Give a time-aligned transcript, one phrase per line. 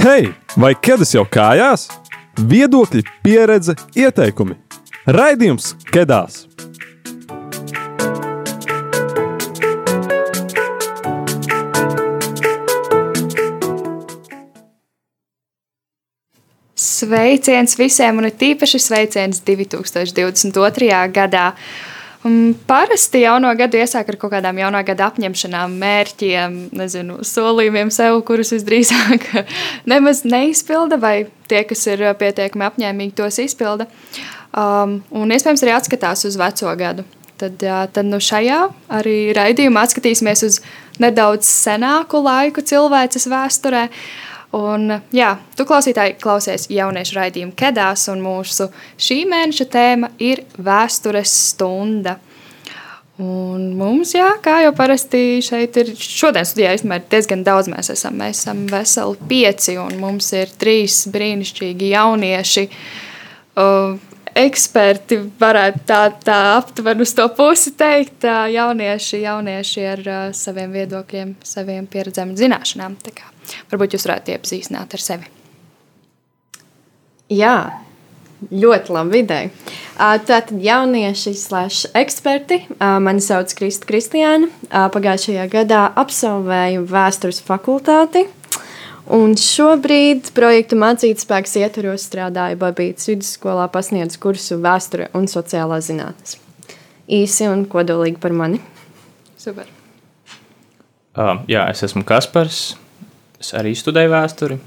[0.00, 1.82] Hei, vai ķēdes jau kājās?
[2.48, 4.54] Viedokļi, pieredze, ieteikumi.
[5.04, 6.46] Raidījums Kedās!
[16.72, 20.88] Sveiciens visiem, un tīpaši sveiciens 2022.
[21.12, 21.50] gadā.
[22.22, 28.20] Un parasti jauno gadu iesāk ar kaut kādām jaunā gada apņemšanām, mērķiem, nezinu, solījumiem sev,
[28.28, 29.26] kurus visdrīzāk
[29.92, 31.16] nemaz neizpilda, vai
[31.50, 33.88] tie, kas ir pietiekami apņēmīgi, tos izpilda.
[34.52, 37.06] Um, un iespējams arī atskatās uz veco gadu.
[37.42, 37.58] Tad,
[37.90, 38.60] tad nu šajā
[39.00, 40.60] arī raidījumā atskatīsimies uz
[41.02, 43.88] nedaudz senāku laiku cilvēces vēsturē.
[43.88, 48.68] Uh, Un, jā, tu klausītāji klausies jauniešu raidījumu Kedās, un mūsu
[49.00, 52.18] šī mēneša tēma ir vēstures stunda.
[53.22, 58.16] Un mums, jā, kā jau parasti šeit ir, šodien studijā ir diezgan daudz mēs esam.
[58.20, 62.68] Mēs esam veseli pieci, un mums ir trīs brīnišķīgi jaunieši.
[63.56, 64.00] Uh,
[64.36, 68.28] eksperti varētu tā, tā aptuveni uz to pusi teikt.
[68.52, 73.00] Jaunieši, jaunieši ar saviem viedokļiem, saviem pieredzēm un zināšanām.
[73.04, 73.31] Tā kā
[73.70, 75.30] Varbūt jūs varētu iepazīstināt ar sevi.
[77.32, 77.56] Jā,
[78.50, 79.50] ļoti labi ideja.
[79.96, 82.62] Tātad jaunieši slash eksperti.
[82.80, 84.50] Mani sauc Krista Kristiāna.
[84.70, 88.26] Pagājušajā gadā absolvēju vēstures fakultāti.
[89.12, 96.38] Un šobrīd projekta mācītas spēks ietvaros strādāju Babītas vidusskolā, pasniedzu kursu vēsture un sociālā zinātnes.
[97.10, 98.62] Īsi un kodolīgi par mani.
[99.42, 99.66] Super.
[101.18, 102.76] Uh, jā, es esmu Kaspars.
[103.42, 104.58] Es arī studēju vēsturi.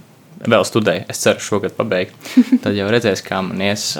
[0.51, 2.15] Vēl studēju, es ceru, šogad pabeigt.
[2.63, 3.93] Tad jau redzēs, kā man ies.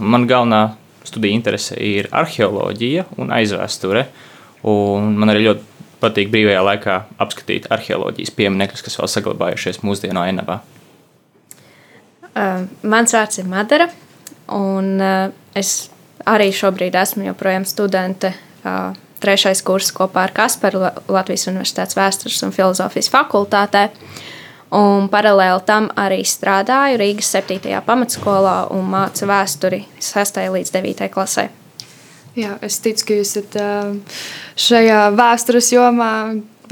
[0.00, 0.62] Man galvenā
[1.04, 4.06] studija interese ir arheoloģija un aizvēsture.
[4.72, 5.68] Un man arī ļoti
[6.02, 10.62] patīk brīvajā laikā apskatīt arheoloģijas pieminekļus, kas vēl saglabājušies mūsdienu ainavā.
[12.32, 13.90] Uh, mans vārds ir Madara,
[14.56, 15.28] un uh,
[15.58, 15.90] es
[16.24, 22.54] arī šobrīd esmu joprojām studente uh, trešais kurs kopā ar Kasparu Latvijas Universitātes vēstures un
[22.54, 23.88] filozofijas fakultātē.
[24.72, 27.60] Un paralēli tam arī strādāju Rīgas 7.
[27.84, 30.40] pamatskolā un mācu vēsturi 6.
[30.54, 31.10] līdz 9.
[31.12, 31.50] klasē.
[32.32, 33.58] Jā, es ticu, ka jūs esat
[34.56, 36.12] šajā vēstures jomā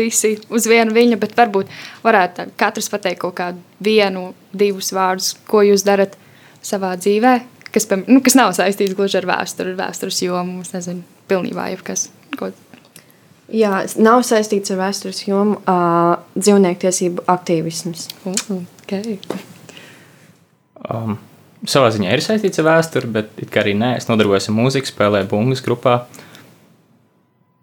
[0.00, 1.68] visi uz vienu viņa, bet varbūt
[2.04, 6.16] varētu katrs pateikt kaut kādu vienu, divus vārdus, ko jūs darat
[6.64, 7.34] savā dzīvē,
[7.74, 12.08] kas, nu, kas nav saistīts gluži ar vēsturi, ar vēstures jomu, nezinu, pilnībā jebkas.
[12.38, 12.50] Ko...
[13.50, 18.06] Jā, nav saistīts ar vēstures jomu, uh, dzīvniektiesību aktīvisms.
[18.22, 19.16] Uh, okay.
[20.86, 21.16] um,
[21.66, 25.64] savā ziņā ir saistīts ar vēsturi, bet arī nē, es nodarbojos ar mūziku, spēlēju bungas
[25.66, 25.96] grupā.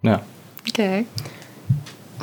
[0.08, 0.20] Jā.
[0.68, 1.06] Okay.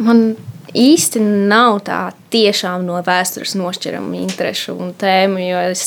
[0.05, 0.34] Man
[0.75, 2.00] īsti nav tā
[2.34, 5.87] tiešām no vēstures nošķirama interešu un tēmu, jo es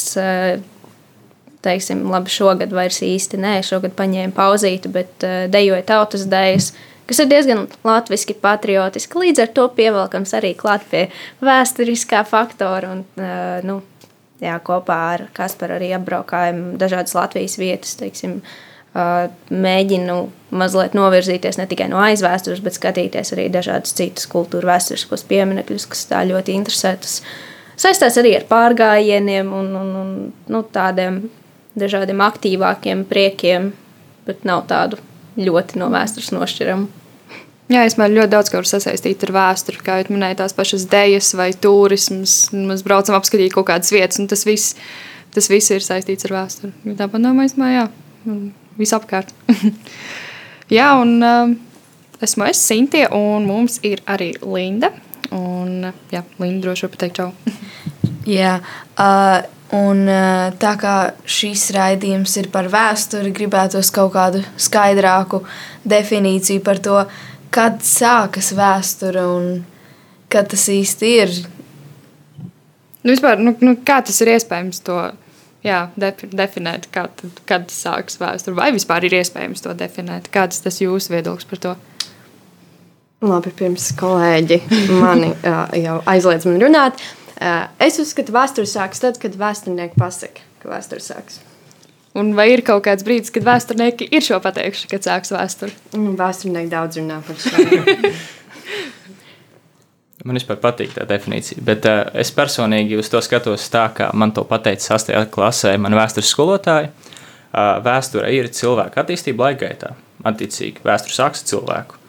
[1.66, 6.70] teiksim, labi, šogad vairs īsti nē, šogad paņēmu pauzīti, bet uh, dejoju tautas dēļas,
[7.10, 9.20] kas ir diezgan latviski, patriotiski.
[9.24, 11.08] Līdz ar to pievelkams arī klāt pie
[11.44, 12.94] vēsturiskā faktora.
[12.98, 13.82] Un, uh, nu,
[14.44, 17.98] jā, kopā ar Kasparu arī apbraukājam dažādas Latvijas vietas.
[18.00, 20.18] Teiksim, uh, mēģinu
[20.58, 26.06] mazliet novirzīties ne tikai no aizvēstures, bet skatīties arī dažādas citas kultūra vēsturiskos pieminekļus, kas
[26.12, 26.96] tā ļoti interesē.
[27.02, 27.20] Tas
[27.78, 30.16] saistās arī ar pārgājieniem un, un, un
[30.54, 31.26] nu, tādiem
[31.78, 33.72] dažādiem aktīvākiem priekiem,
[34.28, 35.00] bet nav tādu
[35.38, 36.88] ļoti no vēstures nošķiramu.
[37.68, 39.82] Jā, es man ļoti daudz ko varu sasaistīt ar vēsturi.
[39.84, 42.38] Kā jau minēju, tās pašas idejas vai turisms.
[42.56, 44.78] Mēs braucam apskatīt kaut kādas vietas, un tas viss,
[45.36, 46.96] tas viss ir saistīts ar vēsturi.
[46.96, 47.84] Tāpat no manis, jā,
[48.80, 49.36] visapkārt.
[50.72, 51.52] jā, un uh,
[52.26, 54.94] esmu es Sintie, un mums ir arī Linda.
[55.36, 57.30] Un, jā, Linda droši vien pateikt čau.
[58.40, 58.62] jā,
[58.96, 59.42] uh,
[59.76, 60.06] Un,
[60.62, 60.96] tā kā
[61.28, 65.42] šis raidījums ir par vēsturi, gribētos kaut kādu skaidrāku
[65.84, 67.02] definīciju par to,
[67.52, 69.50] kad sākas vēsture un
[70.32, 71.36] kad tas īsti ir.
[73.04, 75.02] Nu, vispār, nu, nu, kā tas ir iespējams to
[75.68, 78.56] jā, definēt, kad, kad sākas vēsture?
[78.56, 80.32] Vai vispār ir iespējams to definēt?
[80.32, 81.76] Kāds tas jūsu viedoklis par to?
[83.28, 84.62] Labi, pirms kolēģi
[85.02, 85.32] mani
[85.86, 87.02] jau aizliedz man runāt.
[87.02, 91.42] Eh, es uzskatu, ka vēsture sākas tad, kad vēsturnieki pasaka, ka vēsture sākas.
[92.18, 95.76] Un vai ir kaut kāds brīdis, kad vēsturnieki ir šo pateikuši, kad sāks vēsture?
[95.94, 97.54] Mm, vēsturnieki daudz runā par šo.
[100.28, 104.34] Man vispār patīk tā definīcija, bet uh, es personīgi uz to skatos tā, kā man
[104.36, 105.30] to pateica 8.
[105.32, 106.90] klasē, man vēstures skolotāji.
[106.90, 109.94] Uh, vēsture ir cilvēka attīstība laika gaitā.
[110.28, 112.02] Attiecīgi, vēsture sāks cilvēku.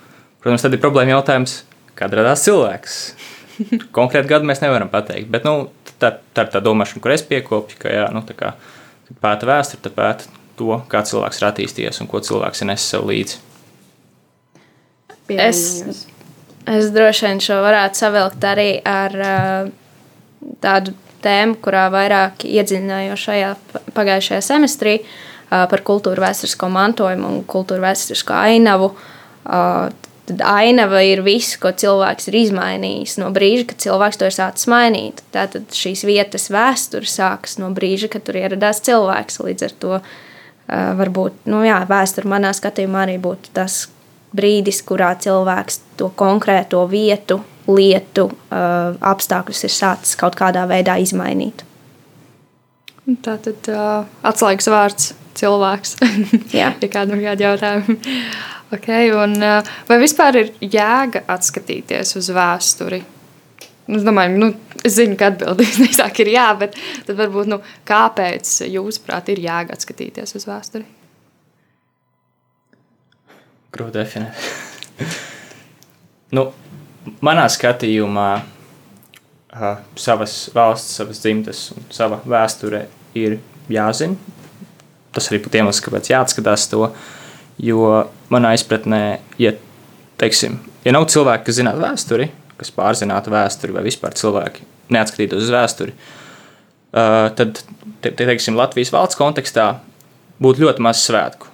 [0.43, 1.61] Protams, tad ir problēma jautājums,
[2.01, 2.97] kad radās cilvēks.
[3.97, 5.69] Konkrētu gadu mēs nevaram pateikt, bet nu,
[6.01, 8.53] tā, tā ir tā domāšana, kur es piekopju, ka jā, nu, tā kā
[9.23, 13.07] pēta vēsturi, tad pēta to, kā cilvēks ir attīstījies un ko cilvēks ir nesis sev
[13.09, 13.43] līdzi.
[15.29, 15.61] Es,
[16.69, 19.71] es droši vien šo varētu savilkt arī ar uh,
[20.65, 20.95] tādu
[21.25, 23.53] tēmu, kurā vairāk iedziļinājos šajā
[23.97, 28.93] pagājušajā semestrī uh, par kultūra vēsturisko mantojumu un kultūra vēsturisko ainavu.
[29.49, 29.89] Uh,
[30.29, 34.69] tad ainava ir viss, ko cilvēks ir izmainījis no brīža, kad cilvēks to ir sācis
[34.71, 35.23] mainīt.
[35.35, 39.41] Tātad šīs vietas vēsture sākas no brīža, kad tur ieradās cilvēks.
[39.45, 40.03] Līdz ar to uh,
[41.01, 43.87] varbūt nu, jā, vēsture manā skatījumā arī būtu tas
[44.37, 51.65] brīdis, kurā cilvēks to konkrēto vietu, lietu, uh, apstākļus ir sācis kaut kādā veidā izmainīt.
[53.25, 55.97] Tā tad uh, atslēgas vārds cilvēks.
[56.59, 57.99] Jā, ja kādam ir kādi jautājumi.
[58.69, 62.99] Okay, un, uh, vai vispār ir jēga atskatīties uz vēsturi?
[63.89, 64.49] Nu, es domāju, nu,
[64.85, 66.77] es zinu, ka atbildības neizsāk ir jā, bet
[67.07, 70.85] tad varbūt, nu, kāpēc jūsuprāt ir jēga atskatīties uz vēsturi?
[73.73, 74.45] Grūti definēt.
[76.37, 76.51] nu,
[77.25, 78.29] manā skatījumā
[79.97, 82.85] savas valsts, savas dzimtas un sava vēsture
[83.17, 83.41] ir
[83.73, 84.37] jāzina.
[85.19, 86.93] Tas arī pat iemesls, kāpēc jāatskatās to.
[87.59, 89.03] Jo manā izpratnē,
[89.43, 89.51] ja,
[90.23, 92.29] teiksim, ja nav cilvēki, kas zinātu vēsturi,
[92.61, 94.63] kas pārzinātu vēsturi, vai vispār cilvēki
[94.95, 97.59] neatskatītos uz vēsturi, uh, tad,
[97.99, 99.73] te, te, teiksim, Latvijas valsts kontekstā
[100.39, 101.51] būtu ļoti maz svētku.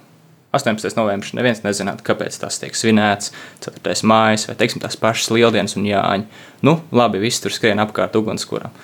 [0.53, 0.93] 18.
[0.95, 3.33] novembris neviens nezinātu, kāpēc tas tiek svinēts,
[3.65, 3.97] 4.
[4.07, 6.29] mājas vai teiksim, tās pašas lieldienas un jāņa.
[6.69, 8.77] Nu, labi, viss tur skrien apkārt ugunskuram.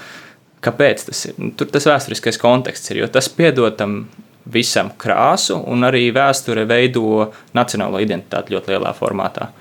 [0.66, 1.38] Kāpēc tas ir?
[1.39, 4.01] Nu, tur tas vēsturiskais konteksts ir, jo tas piedod tam
[4.46, 9.52] visam krāsu, un arī vēsture veido nacionālo identitāti ļoti lielā formātā.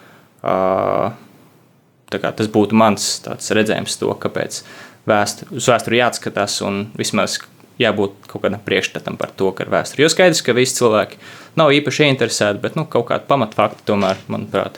[2.10, 4.62] Tas būtu mans redzējums, to, kāpēc
[5.10, 7.38] vēsture, uz vēsturi jāatskatās un vismaz
[7.80, 10.04] jābūt kaut kādam priekšstatam par to, ka ir vēsture.
[10.04, 11.20] Jo skaidrs, ka visi cilvēki
[11.60, 14.76] nav īpaši ieinteresēti, bet nu, kaut kāda pamatfakta tomēr, manuprāt,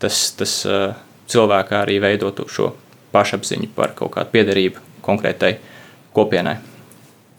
[0.00, 0.54] tas, tas
[1.30, 2.72] cilvēkā arī veido šo
[3.12, 5.56] pašapziņu par kaut kādu piederību konkrētai
[6.16, 6.69] kopienai.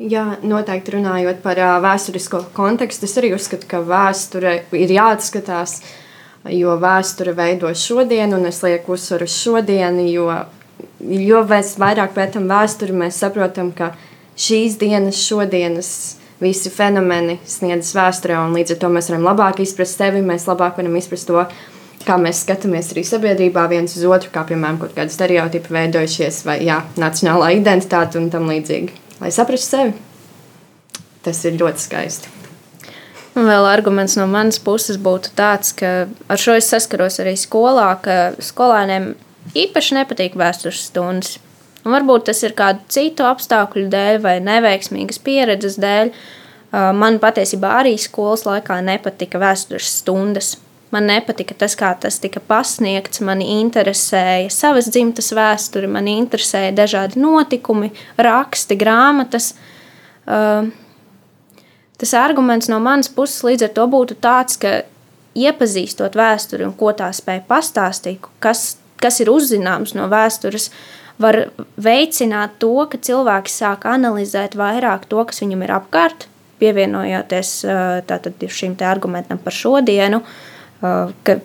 [0.01, 5.75] Jā, noteikti runājot par vēsturisko kontekstu, es arī uzskatu, ka vēsture ir jāatskatās,
[6.50, 10.25] jo vēsture veido šodienu, un es lieku uzsvaru uz šodienu, jo,
[11.06, 13.92] jo mēs vairāk pētām vēsturi, mēs saprotam, ka
[14.42, 15.92] šīs dienas, šodienas
[16.42, 20.81] visi fenomeni sniedzas vēsturē, un līdz ar to mēs varam labāk izprast sevi, mēs labāk
[20.81, 21.45] varam izprast to,
[22.07, 26.57] kā mēs skatāmies arī sabiedrībā viens uz otru, kā piemēram kaut kādi stereotipi veidojušies, vai
[26.65, 29.00] jā, nacionālā identitāte un tam līdzīgi.
[29.21, 29.91] Lai saprastu sevi,
[31.21, 32.31] tas ir ļoti skaisti.
[33.38, 37.94] Un vēl arguments no manas puses būtu tāds, ka ar šo es saskaros arī skolā,
[38.03, 39.13] ka skolēniem
[39.56, 41.38] īpaši nepatīk vēstures stundas.
[41.85, 46.12] Un varbūt tas ir kādu citu apstākļu dēļ vai neveiksmīgas pieredzes dēļ.
[46.97, 50.56] Man patiesībā arī skolas laikā nepatika vēstures stundas.
[50.91, 53.23] Man nepatika tas, kā tas tika pasniegts.
[53.23, 59.53] Mani interesēja savas dzimtas vēsture, mani interesēja dažādi notikumi, raksti, grāmatas.
[62.01, 64.81] Tas arguments no manas puses līdz ar to būtu tāds, ka
[65.38, 71.37] iepazīstot vēsturi un ko tā spēja pastāstīt, kas, kas ir uzzināms no vēstures, uh, var
[71.81, 76.27] veicināt to, ka cilvēks sāk analizēt vairāk to, kas viņam ir apkārt,
[76.61, 77.54] pievienojoties
[78.09, 80.21] tātad, šim argumentam par šodienu,
[80.81, 81.38] ka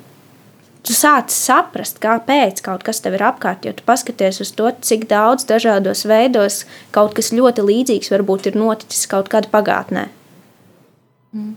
[0.86, 5.08] tu sāc saprast, kāpēc kaut kas tev ir apkārt, jo tu paskaties uz to, cik
[5.10, 6.62] daudz dažādos veidos
[6.94, 10.06] kaut kas ļoti līdzīgs varbūt ir noticis kaut kad pagātnē.
[11.34, 11.54] Mm.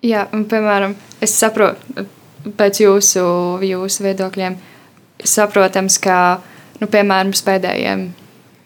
[0.00, 2.06] Jā, un, piemēram, es saprotu,
[2.56, 3.22] pēc jūsu,
[3.68, 4.56] jūsu viedokļiem,
[5.28, 6.16] saprotams, ka
[6.80, 8.06] nu, piemēram, pēdējiem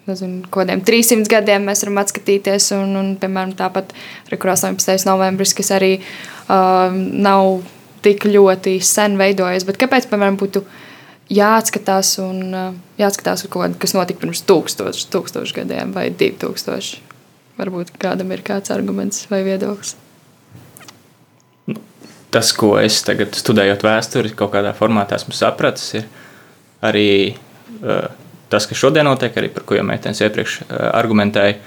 [0.07, 2.71] nezinu, kādiem 300 gadiem mēs varam atskatīties.
[2.77, 3.95] Un, un, piemēram, tāpat
[4.29, 5.09] arī 18.
[5.09, 7.65] novembris, kas arī uh, nav
[8.05, 9.67] tik ļoti sen veidojies.
[9.69, 10.65] Bet kāpēc, piemēram, būtu
[11.33, 17.01] jāatskatās un uh, jāatskatās uz kaut ko, kas notika pirms tūkstoš, tūkstoš gadiem vai 2000?
[17.59, 19.95] Varbūt kādam ir kāds arguments vai viedoklis.
[21.71, 21.79] Nu,
[22.35, 26.09] tas, ko es tagad studējot vēsturi, kaut kādā formātā esmu sapratis, ir
[26.85, 27.09] arī
[27.85, 28.09] Eh,
[28.49, 31.59] tas, kas šodien notiek, arī par ko jau meitenes iepriekš eh, argumentēja,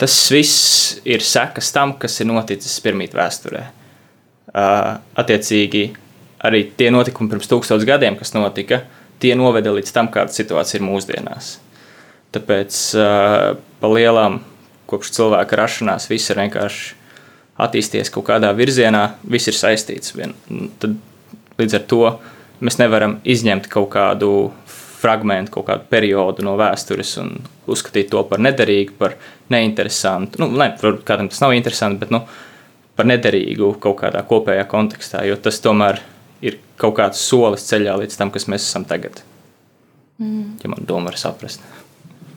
[0.00, 3.66] tas viss ir sekas tam, kas ir noticis pirmīt vēsturē.
[4.54, 5.84] Attiecīgi,
[6.46, 8.82] arī tie notikumi pirms tūkstošiem gadiem, kas notika,
[9.22, 11.58] tie noveda līdz tam, kāda situācija ir mūsdienās.
[12.34, 12.78] Tāpēc
[13.80, 14.40] pa lielām
[14.90, 16.98] kopš cilvēka rašanās viss ir vienkārši
[17.60, 20.14] attīstījies kaut kādā virzienā, viss ir saistīts.
[20.16, 20.34] Vien.
[20.82, 20.96] Tad,
[21.60, 22.04] līdz ar to
[22.64, 24.50] mēs nevaram izņemt kaut kādu
[25.00, 27.34] fragment, kaut kādu periodu no vēstures un
[27.70, 29.16] uzskatīt to par nederīgu, par
[29.52, 30.42] neinteresantu.
[30.42, 30.72] Nu, ne,
[31.06, 32.24] kādam tas nav interesanti, bet nu,
[33.00, 36.02] par nederīgu kaut kādā kopējā kontekstā, jo tas tomēr
[36.44, 39.22] ir kaut kāds solis ceļā līdz tam, kas mēs esam tagad.
[40.20, 40.58] Mm.
[40.60, 41.64] Ja man doma var saprast.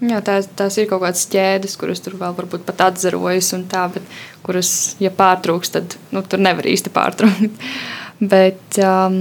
[0.03, 3.85] Jā, tās, tās ir kaut kādas ķēdes, kuras tur vēl varbūt pat atzarojas, un tā,
[3.91, 4.07] bet
[4.43, 4.71] kuras,
[5.03, 7.67] ja pārtrūks, tad nu, tur nevar īsti pārtraukt.
[8.33, 9.19] bet, um,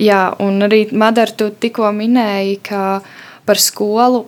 [0.00, 2.82] jā, un arī Madara, tu tikko minēji, ka
[3.46, 4.24] par skolu,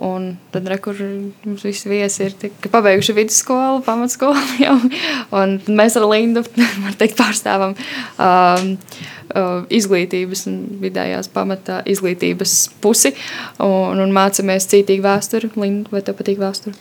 [0.54, 0.98] tad, re, kur
[1.44, 4.78] mums visi viesi ir tika, pabeiguši vidusskolu, pamatskolu jau,
[5.68, 6.44] mēs ar Lindu,
[7.00, 8.74] teikt, pārstāvam um,
[9.28, 13.10] Uh, izglītības un vidējās pamatā izglītības pusi
[13.60, 15.50] un, un mācāmies cītīgi vēsturi.
[15.60, 16.72] Linda, vai tev patīk vēsture?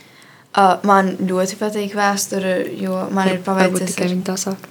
[0.56, 4.64] Uh, man ļoti patīk vēsture, jo man ir paveicies ar, tā sāk.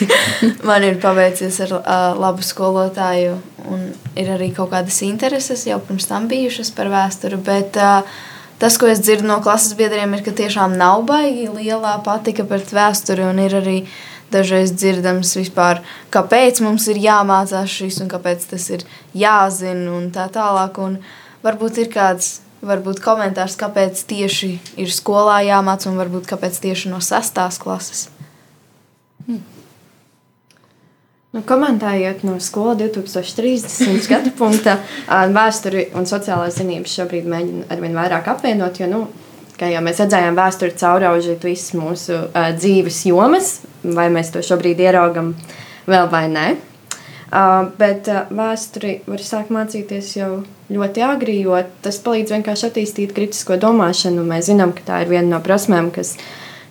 [0.68, 3.34] man ir paveicies ar uh, labu skolotāju,
[3.66, 3.82] un
[4.14, 7.40] ir arī kaut kādas intereses jau pirms tam bijušas par vēsturi.
[7.44, 8.06] Bet, uh,
[8.58, 12.72] Tas, ko es dzirdu no klases biedriem, ir, ka tiešām nav baigi lielā patika pret
[12.74, 13.76] vēsturi, un ir arī
[14.34, 18.82] dažreiz dzirdams vispār, kāpēc mums ir jāmācās šis un kāpēc tas ir
[19.14, 20.80] jāzina un tā tālāk.
[20.82, 20.98] Un
[21.46, 24.50] varbūt ir kāds varbūt komentārs, kāpēc tieši
[24.80, 28.08] ir skolā jāmāca un varbūt kāpēc tieši no sestās klases.
[29.26, 29.44] Hmm.
[31.36, 34.08] Nu, komentējot no skolas 2030.
[34.12, 39.06] gada punkta, vēsturi un sociālās zinības šobrīd mēģina arvien vairāk apvienot, jo nu,
[39.58, 44.78] Kā jau mēs redzējām, vēsture cauraužīt visas mūsu uh, dzīves jomas, vai mēs to šobrīd
[44.84, 45.32] ieraugam
[45.90, 46.44] vēl vai nē.
[47.28, 50.30] Uh, bet uh, vēsturi var sākt mācīties jau
[50.72, 54.24] ļoti agri, jo tas palīdz vienkārši attīstīt kritisko domāšanu.
[54.24, 56.14] Mēs zinām, ka tā ir viena no prasmēm, kas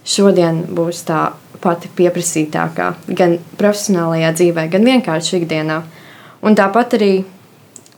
[0.07, 1.27] šodien būs tā
[1.61, 5.81] pati pieprasītākā gan profesionālajā dzīvē, gan vienkārši ikdienā.
[6.45, 7.11] Un tāpat arī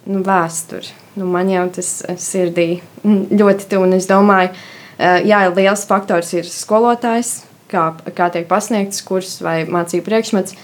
[0.07, 0.91] nu, vēsture.
[1.19, 2.81] Nu, man jau tas sirdī
[3.39, 4.51] ļoti tuvu, un es domāju,
[4.99, 7.85] Eh, jā, liels faktors ir skolotājs, kā,
[8.15, 10.57] kā tiek pasniegts kurs vai mācību priekšmets.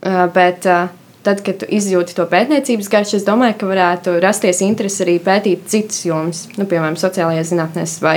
[0.00, 0.88] Eh, bet eh,
[1.26, 5.66] tad, kad tu izjūti to pētniecības garšu, es domāju, ka varētu rasties interese arī pētīt
[5.70, 8.16] citas jomas, nu, piemēram, sociālajās zinātnēs vai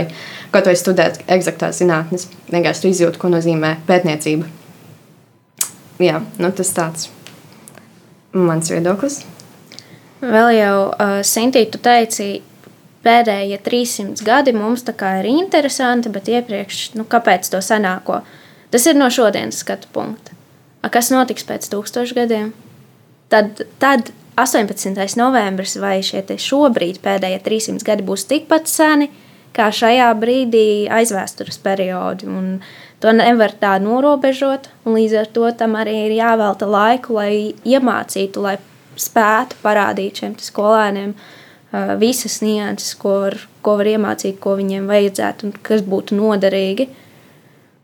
[0.53, 2.29] kaut vai studēt eksaktās zinātnes.
[2.53, 4.47] Vienkārši tu izjūti, ko nozīmē pētniecība.
[6.03, 7.11] Jā, nu, tas tāds
[8.33, 9.21] mans viedoklis.
[10.23, 12.39] Vēl jau uh, Sintī, tu teici,
[13.03, 18.23] pēdējie 300 gadi mums ir interesanti, bet iepriekš, nu, kāpēc to senāko?
[18.71, 20.31] Tas ir no šodienas skatu punkta.
[20.81, 22.53] A, kas notiks pēc tūkstošiem gadiem?
[23.33, 24.93] Tad, tad 18.
[25.17, 29.09] novembris vai šie šobrīd pēdējie 300 gadi būs tikpat seni
[29.53, 32.27] kā šajā brīdī aizvēstures periodi.
[32.29, 32.59] Un
[33.03, 38.43] to nevar tā norobežot, un līdz ar to tam arī ir jāvelta laiku, lai iemācītu,
[38.43, 38.57] lai
[38.99, 45.49] spētu parādīt šiem skolēniem, uh, visas nianses, ko var, ko var iemācīt, ko viņiem vajadzētu
[45.49, 46.89] un kas būtu noderīgi.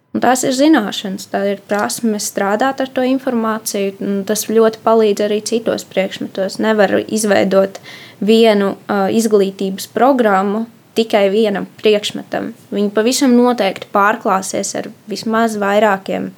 [0.10, 4.24] Un tās ir zināšanas, tā ir prasme strādāt ar to informāciju.
[4.26, 6.58] Tas ļoti palīdz arī citos priekšmetos.
[6.64, 7.78] Nevar izveidot
[8.26, 10.66] vienu uh, izglītības programmu
[10.98, 12.52] tikai vienam priekšmetam.
[12.74, 16.32] Viņi pavisam noteikti pārklāsies ar vismaz vairākiem,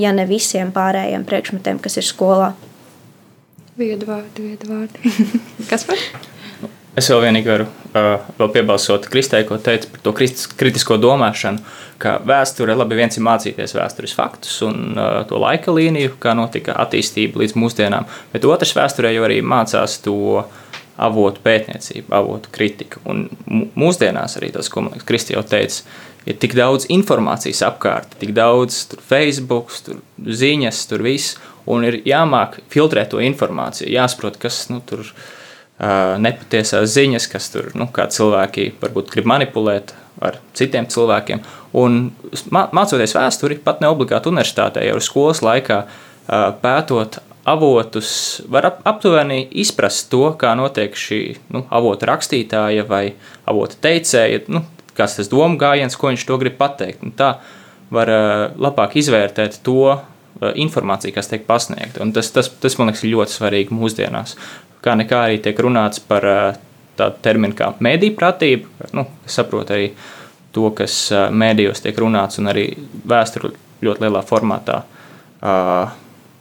[0.00, 2.54] ja ne visiem pārējiem priekšmetiem, kas ir skolā.
[3.80, 5.12] Viedvārdi, viedvārdi.
[5.70, 6.00] kas par?
[6.98, 11.62] Es vēl vienīgi varu vēl piebalsot Kristē, ko teica par to kritisko domāšanu,
[12.00, 16.76] ka vēsture labi viens ir mācīties vēstures faktus un uh, to laika līniju, kā notika
[16.84, 20.44] attīstība līdz mūsdienām, bet otrs vēsturē jau arī mācās to
[21.00, 23.00] avotu pētniecību, avotu kritiku.
[23.08, 25.84] Un mūsdienās arī tas, ko man liekas, Kristi jau teica,
[26.28, 31.38] ir tik daudz informācijas apkārt, tik daudz tur Facebook, tur ziņas, tur viss,
[31.70, 35.14] un ir jāmāk filtrēt to informāciju, jāsaprot, kas nu, tur ir
[36.20, 41.40] nepatiesās ziņas, kas tur nu, cilvēki varbūt grib manipulēt ar citiem cilvēkiem.
[41.80, 42.10] Un
[42.52, 45.82] mācoties vēsturi, pat ne obligāti universitātē, jau skolas laikā
[46.60, 51.22] pētot avotus, var aptuveni izprast to, kā notiek šī
[51.54, 53.14] nu, avota rakstītāja vai
[53.48, 54.64] avota teicēja, nu,
[54.98, 57.02] kas tas domu gājiens, ko viņš to grib pateikt.
[57.06, 57.38] Un tā
[57.90, 58.12] var
[58.60, 59.96] labāk izvērtēt to
[60.40, 62.04] informāciju, kas tiek pasniegta.
[62.14, 64.36] Tas, tas, tas, man liekas, ir ļoti svarīgi mūsdienās
[64.84, 66.26] kā nekā arī tiek runāts par
[66.98, 68.90] tādu terminu kā mēdīņu pratība.
[68.96, 69.90] Nu, saprot arī
[70.54, 72.68] to, kas mēdījos tiek runāts, un arī
[73.08, 73.52] vēsture
[73.84, 74.82] ļoti lielā formātā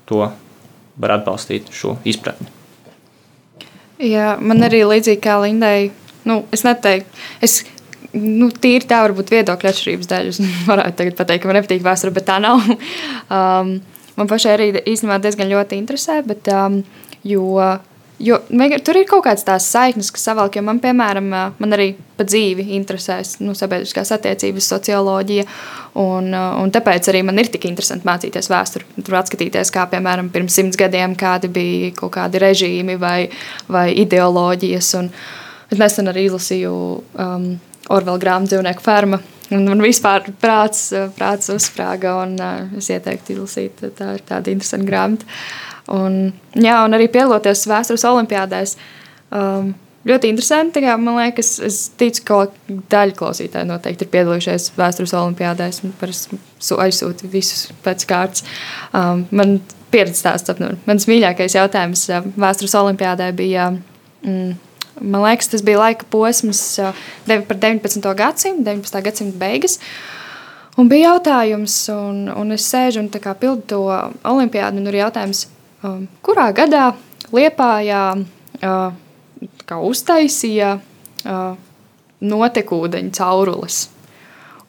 [0.09, 0.23] to
[0.99, 2.49] var atbalstīt šo izpratni.
[3.99, 5.91] Jā, man arī līdzīgi kā Lindai,
[6.27, 7.61] nu, es neteiktu, es
[8.15, 10.29] nu, tīri tā varbūt viedokļa atšķirības dēļ.
[10.31, 12.63] Es varētu pateikt, ka man nepatīk vēsture, bet tā nav.
[13.29, 13.75] Um,
[14.17, 16.79] man pašai arī īstenībā diezgan ļoti interesē, bet, um,
[17.21, 17.59] jo
[18.19, 18.35] Jo
[18.83, 22.65] tur ir kaut kādas tās saiknes, kas savalk, jo man, piemēram, man arī pa dzīvi
[22.75, 25.45] interesēs nu, sabiedriskās attiecības, socioloģija.
[26.03, 28.87] Un, un tāpēc arī man ir tik interesanti mācīties vēsturi.
[28.99, 33.29] Tur atskatīties, kā piemēram pirms simts gadiem, kādi bija kaut kādi režīmi vai,
[33.71, 34.91] vai ideoloģijas.
[34.99, 35.09] Un,
[35.71, 37.49] es nesen arī izlasīju um,
[37.89, 39.23] Orvela grāmatu dzīvnieku fermu.
[39.55, 43.81] Un man vispār prāts, prāts uzsprāga, un uh, es ieteiktu izlasīt.
[43.97, 45.39] Tā ir tāda interesanta grāmata.
[45.89, 46.17] Un,
[46.53, 48.75] jā, un arī piedaloties vēstures olimpiādēs.
[49.33, 49.71] Um,
[50.09, 50.83] ļoti interesanti.
[50.85, 52.39] Jā, man liekas, es ticu, ka
[52.93, 55.81] daļa klausītāju noteikti ir piedalījušies vēstures olimpiādēs.
[56.05, 58.45] Es aizsūtu visus pēc kārtas.
[58.93, 59.57] Um, man
[59.93, 60.77] pieredze stāsts apmēram.
[60.85, 63.71] Mans mīļākais jautājums uh, vēstures olimpiādē bija.
[64.25, 64.57] Mm,
[64.99, 66.89] Man liekas, tas bija laika posms uh,
[67.23, 68.03] par 19.
[68.19, 68.97] gadsimtu, 19.
[69.05, 69.77] gadsimta beigas.
[70.75, 73.79] Un bija jautājums, un, un es sēžu un pildu to
[74.27, 74.83] olimpiādu.
[74.83, 75.58] Tur ir jautājums, Um,
[76.25, 76.91] kurā gadā
[77.35, 81.57] Liepājā uh, uztaisīja uh,
[82.25, 83.83] notekūdeņu caurules.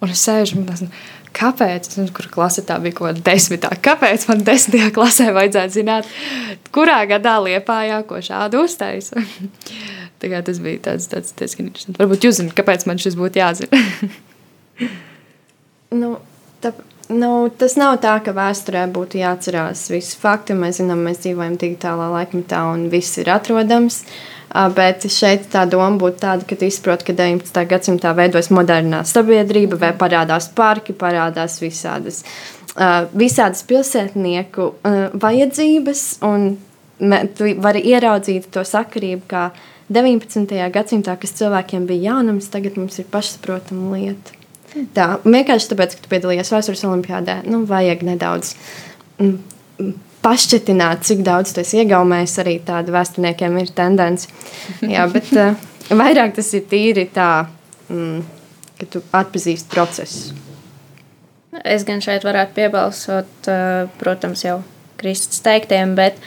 [0.00, 0.88] Un es sēžu un esmu,
[1.36, 5.76] kāpēc, es nezinu, kur klasē tā bija kaut kāda desmitā, kāpēc man desmitajā klasē vajadzētu
[5.76, 6.08] zināt,
[6.74, 9.24] kurā gadā Liepājā ko šādu uztaisa.
[10.20, 12.00] tas bija tāds, tāds diezgan interesants.
[12.00, 13.82] Varbūt jūs zināt, kāpēc man šis būtu jāzina.
[16.02, 16.14] nu,
[16.60, 16.74] tā,
[17.10, 20.54] Nu, tas nav tā, ka vēsturē būtu jāatcerās visi fakti.
[20.54, 24.04] Mēs zinām, mēs dzīvojam digitālā laikmetā un viss ir atrodams.
[24.76, 27.60] Bet šeit tā doma būtu tāda, ka izprot, ka 19.
[27.70, 32.24] gadsimtā veidojas modernā sabiedrība, vai parādās parki, parādās visādas,
[33.14, 34.72] visādas pilsētnieku
[35.22, 36.50] vajadzības, un
[37.38, 39.46] tu vari ieraudzīt to sakarību, kā
[39.90, 40.58] 19.
[40.74, 44.39] gadsimtā, kas cilvēkiem bija jaunums, tagad mums ir pašsaprotama lieta.
[44.94, 48.52] Tā vienkārši tāpēc, ka tu piedalījies Vēstures Olimpijādē, nu, vajag nedaudz
[49.18, 49.32] mm,
[49.80, 52.36] mm, pašķetināt, cik daudz tu esi iegaumējis.
[52.42, 54.30] Arī tāda vēsturniekiem ir tendence.
[54.86, 55.56] Jā, bet uh,
[56.02, 57.30] vairāk tas ir tīri tā,
[57.90, 58.20] mm,
[58.78, 60.36] ka tu atpazīsti procesu.
[61.66, 64.60] Es gan šeit varētu piebalsot, uh, protams, jau
[65.00, 66.20] Kristus teiktiem, bet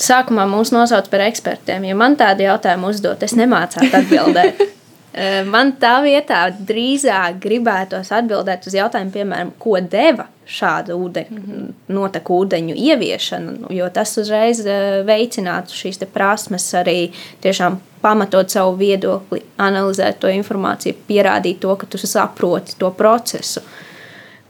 [0.00, 1.88] sākumā mūs nosauc par ekspertiem.
[1.88, 4.62] Ja man tādu jautājumu uzdot, es nemācētu atbildēt.
[5.14, 11.68] Eh, man tā vietā drīzāk gribētos atbildēt uz jautājumu, piemēram, ko deva šāda ūdeņu, mhm.
[11.94, 17.12] noteku ūdeņu ieviešana, jo tas uzreiz eh, veicinātu šīs prasmes arī
[17.44, 23.62] tiešām pamatot savu viedokli, analizēt to informāciju, pierādīt to, ka tu saproti to procesu.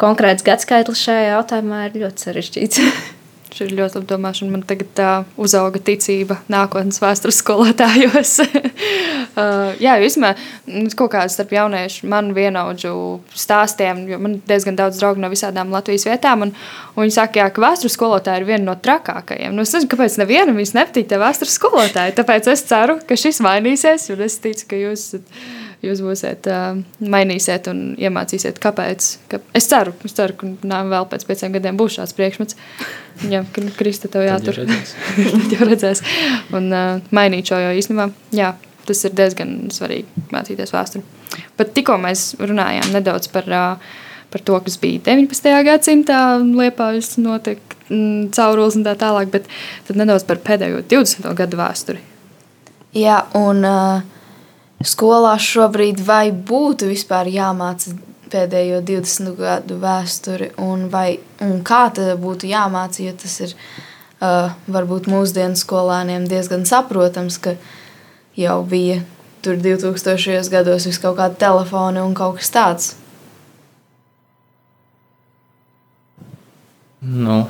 [0.00, 2.80] Konkrēts gadskaitlis šajā jautājumā ir ļoti sarežģīts.
[3.54, 4.50] Šī ir ļoti apdomāšana.
[4.50, 8.32] Man tagad tā uzauga ticība nākotnes vēstures skolotājos.
[8.42, 12.94] uh, jā, vismaz nu, kaut kāds starp jauniešu, man vienaudžu
[13.30, 16.48] stāstiem, jo man diezgan daudz draugu no visādām Latvijas vietām.
[16.48, 16.54] Un,
[16.96, 19.54] un viņi saka, jā, ka vēstures skolotāji ir viena no trakākajiem.
[19.54, 22.16] Nu, es nezinu, kāpēc nevienam viņas nepatīk tie vēstures skolotāji.
[22.18, 25.38] Tāpēc es ceru, ka šis mainīsies, un es ticu, ka jūs esat
[25.84, 29.08] jūs būsiet uh, mainīsiet un iemācīsiet, kāpēc.
[29.30, 32.58] Ka, es ceru, es ceru, ka nā, vēl pēc pieciem gadiem būs šāds priekšmets.
[33.30, 34.62] Jā, ka Krista tev jātur.
[34.66, 36.04] Tad jau redzēs.
[36.56, 38.54] Un uh, mainīt šo, jo īstenībā, jā,
[38.88, 41.04] tas ir diezgan svarīgi mācīties vēsturi.
[41.58, 44.00] Bet tikko mēs runājām nedaudz par, uh,
[44.32, 45.52] par to, kas bija 19.
[45.68, 49.48] gadsimtā, liepājas notika mm, caurules un tā tālāk, bet
[49.88, 51.30] tad nedaudz par pēdējo 20.
[51.38, 52.02] gadu vēsturi.
[52.94, 54.02] Jā, un uh,
[54.84, 57.94] skolā šobrīd vai būtu vispār jāmāca
[58.34, 64.54] pēdējo 20 gadu vēsturi, un, vai, un kā tad būtu jāmāca, jo tas ir uh,
[64.66, 67.54] varbūt mūsdienu skolēniem diezgan saprotams, ka
[68.38, 69.02] jau bija
[69.44, 70.50] tur 2000.
[70.50, 72.92] gados vis kaut kāda telefona un kaut kas tāds.
[77.04, 77.42] Nu,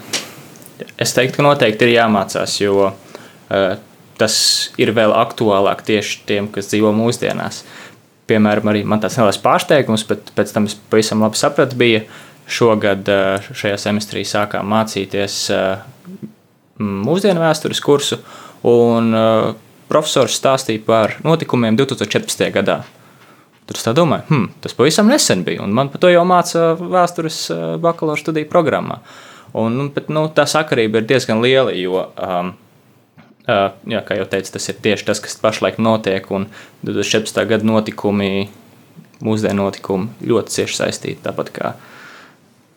[0.99, 3.77] es teiktu, ka noteikti ir jāmācās, jo uh,
[4.19, 4.37] tas
[4.81, 7.63] ir vēl aktuālāk tieši tiem, kas dzīvo mūsdienās.
[8.31, 12.05] Piemēram, arī man tāds neliels pārsteigums, bet pēc tam es pavisam labi sapratu, bija
[12.51, 15.85] šogad eh, šajā semestrī sākām mācīties eh,
[16.81, 18.21] mūsdienu vēstures kursu,
[18.69, 19.53] un eh,
[19.91, 22.49] profesors stāstīja par notikumiem 2014.
[22.55, 22.83] gadā.
[23.65, 27.47] Tur es domāju, hmm, tas pavisam nesen bija, un man par to jau māca vēstures
[27.81, 28.99] bakalaura studiju programmā.
[29.57, 32.51] Un, bet, nu, tā sakarība ir diezgan liela, jo um,
[33.49, 36.29] jā, kā jau teicu, tas ir tieši tas, kas pašlaik notiek.
[36.35, 36.47] Un
[36.87, 37.43] 2014.
[37.51, 38.49] gada notikumi,
[39.25, 41.23] mūsdienu notikumi ļoti cieši saistīti.
[41.25, 41.73] Tāpat kā,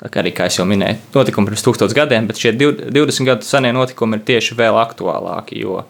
[0.06, 4.20] kā arī, kā jau minēju, notikumi pirms tūkstošiem gadiem, bet šie 20 gadu senie notikumi
[4.20, 5.62] ir tieši vēl aktuālāki.
[5.64, 5.84] Jo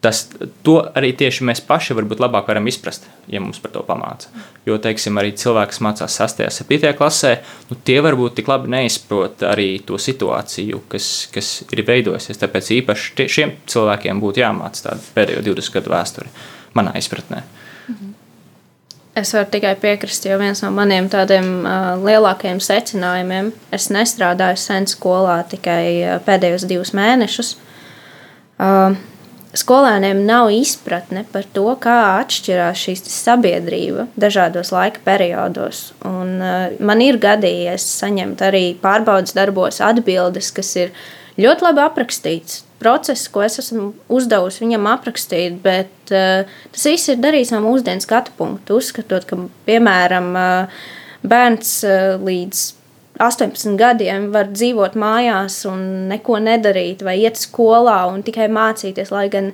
[0.00, 0.22] tas,
[0.64, 4.30] to arī tieši mēs paši varbūt labāk varam izprast, ja mums par to pamāca.
[4.68, 6.44] Jo, teiksim, arī cilvēki, kas mācās 6.
[6.46, 6.92] un 7.
[6.96, 7.32] klasē,
[7.68, 12.40] nu, tie varbūt tik labi neizprot arī to situāciju, kas, kas ir veidojusies.
[12.40, 16.32] Tāpēc īpaši tie, šiem cilvēkiem būtu jāmāca tāda pēdējo 20 gadu vēsture,
[16.78, 17.44] manā izpratnē.
[19.20, 24.86] Es varu tikai piekrist, jo viens no maniem tādiem uh, lielākajiem secinājumiem, es nestrādāju sen
[24.88, 27.56] skolā tikai pēdējos divus mēnešus.
[28.60, 28.94] Uh,
[29.56, 35.90] skolēniem nav izpratne par to, kā atšķirās šī sabiedrība dažādos laika periodos.
[36.06, 40.94] Un, uh, man ir gadījies saņemt arī pārbaudas darbos atbildes, kas ir
[41.40, 42.64] ļoti labi aprakstīts.
[42.80, 48.04] Process, ko es esmu uzdevusi viņam aprakstīt, bet uh, tas viss ir darīts no mūsdienu
[48.04, 48.78] skatu punkta.
[48.78, 50.84] Uzskatot, ka, piemēram, uh,
[51.26, 52.68] bērns uh, līdz
[53.20, 59.12] 18 gadiem var dzīvot mājās un neko nedarīt, vai iet skolā un tikai mācīties.
[59.12, 59.52] Lai gan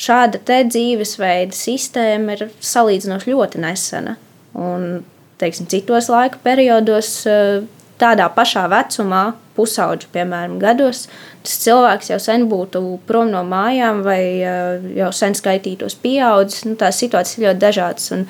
[0.00, 4.16] šāda dzīvesveida sistēma ir salīdzinoši ļoti nesena.
[4.54, 5.02] Un,
[5.42, 7.62] teiksim, citos laika periodos, eh,
[8.00, 9.24] tādā pašā vecumā,
[9.56, 11.04] pusauģa, piemēram, gados,
[11.44, 16.64] tas cilvēks jau sen būtu prom no mājām vai eh, jau sen skaitītos pieaudzis.
[16.68, 18.10] Nu, tās situācijas ir ļoti dažādas.
[18.16, 18.26] Un,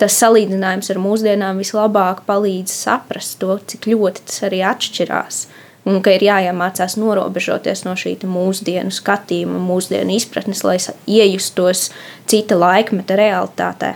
[0.00, 5.46] tas salīdzinājums ar mūsdienām vislabāk palīdz saprast to, cik ļoti tas arī atšķirās.
[5.88, 11.88] Un ka ir jāiemācās norobežoties no šī mūsdienu skatījuma, mūsdienu izpratnes, lai iejustos
[12.28, 13.94] cita laikmeta realitātē.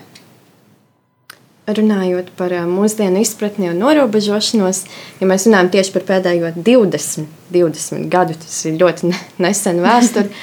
[1.62, 4.81] Runājot par mūsdienu izpratni un norobežošanos,
[5.20, 9.12] ja mēs runājam tieši par pēdējo 20, 20 gadu, tas ir ļoti
[9.44, 10.27] nesen vēsture.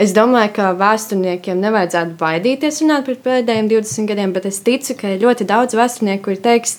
[0.00, 5.10] Es domāju, ka vēsturniekiem nevajadzētu baidīties runāt par pēdējiem 20 gadiem, bet es ticu, ka
[5.12, 6.78] ir ļoti daudz vēsturnieku, kuri teiks,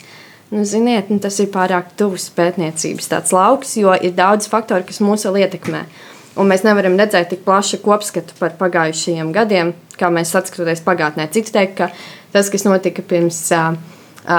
[0.50, 5.28] nu, ziniet, nu, tas ir pārāk tuvs pētniecības lauks, jo ir daudz faktoru, kas mūs
[5.30, 5.84] vēl ietekmē.
[6.40, 11.28] Un mēs nevaram redzēt tik plašu kopskatu par pagājušajiem gadiem, kā mēs atskatoties pagātnē.
[11.34, 11.90] Citi teikt, ka
[12.32, 13.74] tas, kas notika pirms uh,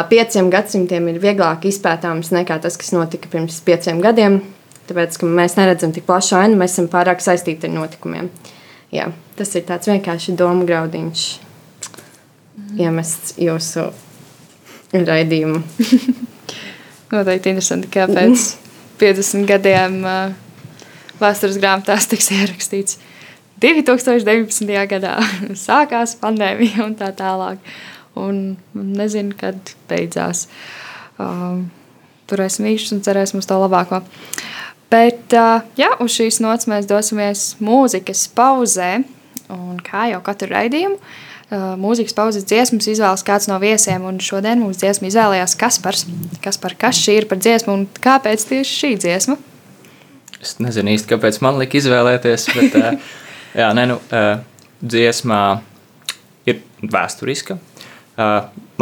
[0.08, 4.40] pieciem gadsimtiem, ir vieglāk izpētāms nekā tas, kas notika pirms pieciem gadiem.
[4.88, 8.32] Tāpēc, mēs neredzam tik plašu ainu, mēs esam pārāk saistīti ar notikumiem.
[8.92, 12.74] Jā, tas ir tāds vienkārši domu graudiņš, mm.
[12.82, 13.90] iemests jūsu
[14.92, 15.62] raidījumu.
[17.12, 18.46] Noteikti interesanti, kāpēc
[19.02, 20.00] 50 gadiem
[21.20, 22.98] vēstures grāmatās tiks ierakstīts.
[23.62, 24.72] 2019.
[24.90, 25.16] gadā
[25.66, 27.60] sākās pandēmija un tā tālāk.
[28.18, 30.46] Un nezinu, kad beidzās.
[31.20, 31.70] Um,
[32.32, 34.02] turēsim īšus un cerēsim uz to labāko.
[34.92, 35.32] Bet
[35.78, 38.98] jā, uz šīs nots mēs dosimies mūzikas pauzē.
[39.52, 40.98] Un kā jau katru raidījumu,
[41.80, 44.04] mūzikas pauzes dziesmas izvēlas kāds no viesiem.
[44.08, 46.04] Un šodien mūsu dziesmu izvēlējās Kaspars.
[46.44, 49.38] Kaspar, kas šī ir par dziesmu un kāpēc tieši šī dziesma?
[50.42, 52.78] Es nezinu īsti, kāpēc man lika izvēlēties, bet
[53.60, 53.98] jā, ne, nu,
[54.82, 55.42] dziesmā
[56.50, 57.58] ir vēsturiska.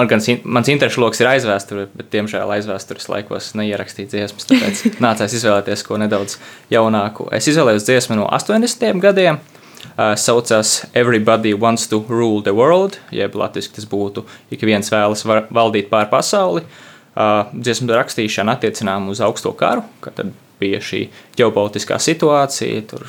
[0.01, 4.49] Man gan mans interesu lokus ir aizvēsture, bet, diemžēl, aizvēstures laikos neierakstīju dziesmas.
[4.49, 6.39] Tāpēc nācās izvēlēties ko nedaudz
[6.73, 7.29] jaunāku.
[7.37, 9.03] Es izvēlējos dziesmu no 80.
[9.05, 9.41] gadiem.
[9.91, 15.25] Uh, saucās Everybody Wants to Rule the World, jeb latviešu tas būtu, ik viens vēlas
[15.25, 16.63] var, valdīt pār pasauli.
[17.11, 20.21] Uh, dziesmu rakstīšana attiecinām uz augsto karu, kad
[20.61, 21.07] bija šī
[21.39, 23.09] ģeopolitiskā situācija, tur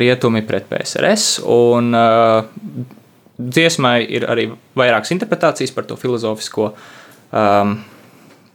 [0.00, 1.42] rietumi pret PSRS.
[1.52, 2.98] Un, uh,
[3.38, 7.76] dziesmai ir arī vairākas interpretācijas par to filozofisko um,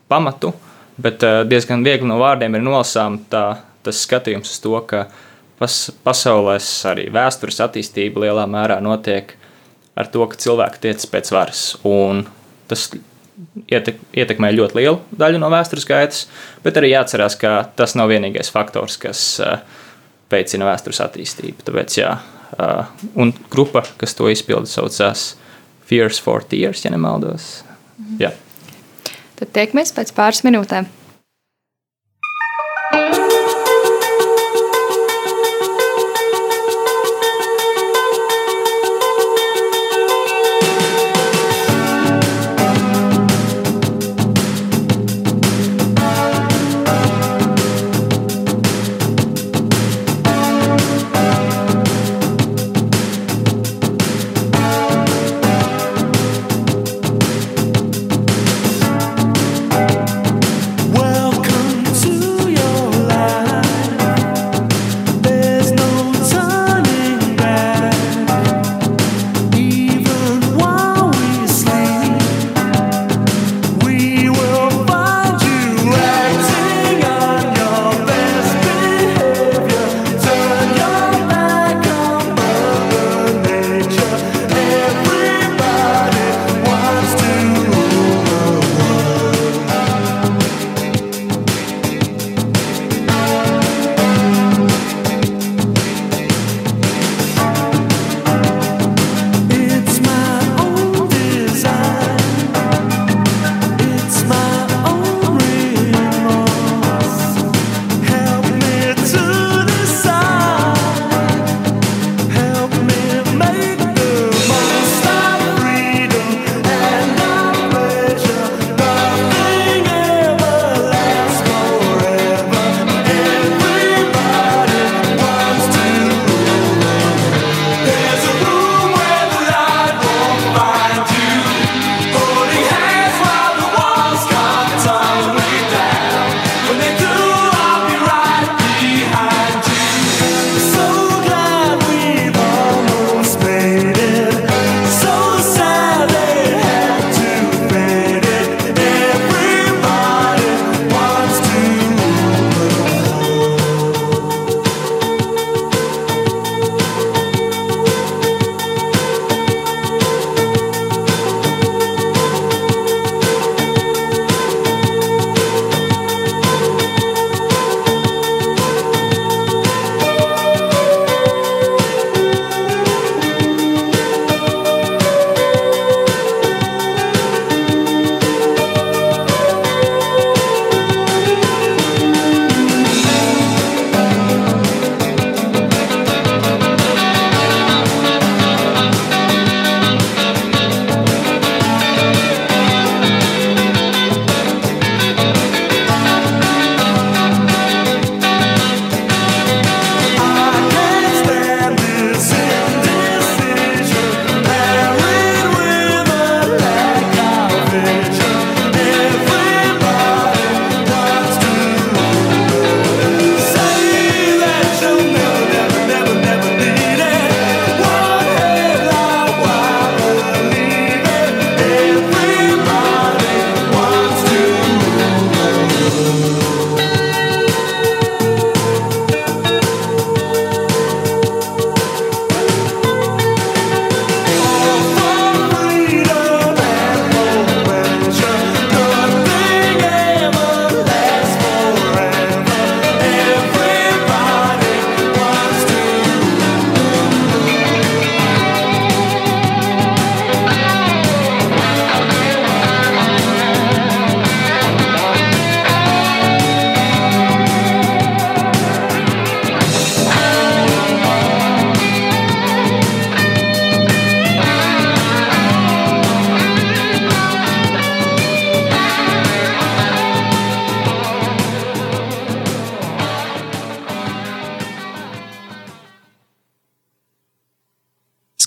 [0.07, 0.53] pamatu,
[1.01, 3.45] bet uh, diezgan viegli no vārdiem ir nolasām tā,
[3.85, 5.07] tas skatījums uz to, ka
[5.59, 9.35] pas, pasaulēs arī vēstures attīstība lielā mērā notiek
[9.97, 11.63] ar to, ka cilvēki tiec pēc varas.
[11.87, 12.25] Un
[12.69, 12.89] tas
[13.71, 16.25] ietek, ietekmē ļoti lielu daļu no vēstures gaitas,
[16.63, 19.59] bet arī jāatcerās, ka tas nav vienīgais faktors, kas uh,
[20.31, 21.67] veicina vēstures attīstību.
[21.67, 22.15] Tāpēc, jā,
[22.47, 25.33] Uh, un grupa, kas to izpilda, saucās
[25.87, 27.63] Fears for Tears, ja nemaldos.
[27.99, 28.21] Mhm.
[28.23, 28.31] Jā.
[29.35, 30.87] Tad tiekamies pēc pāris minūtēm.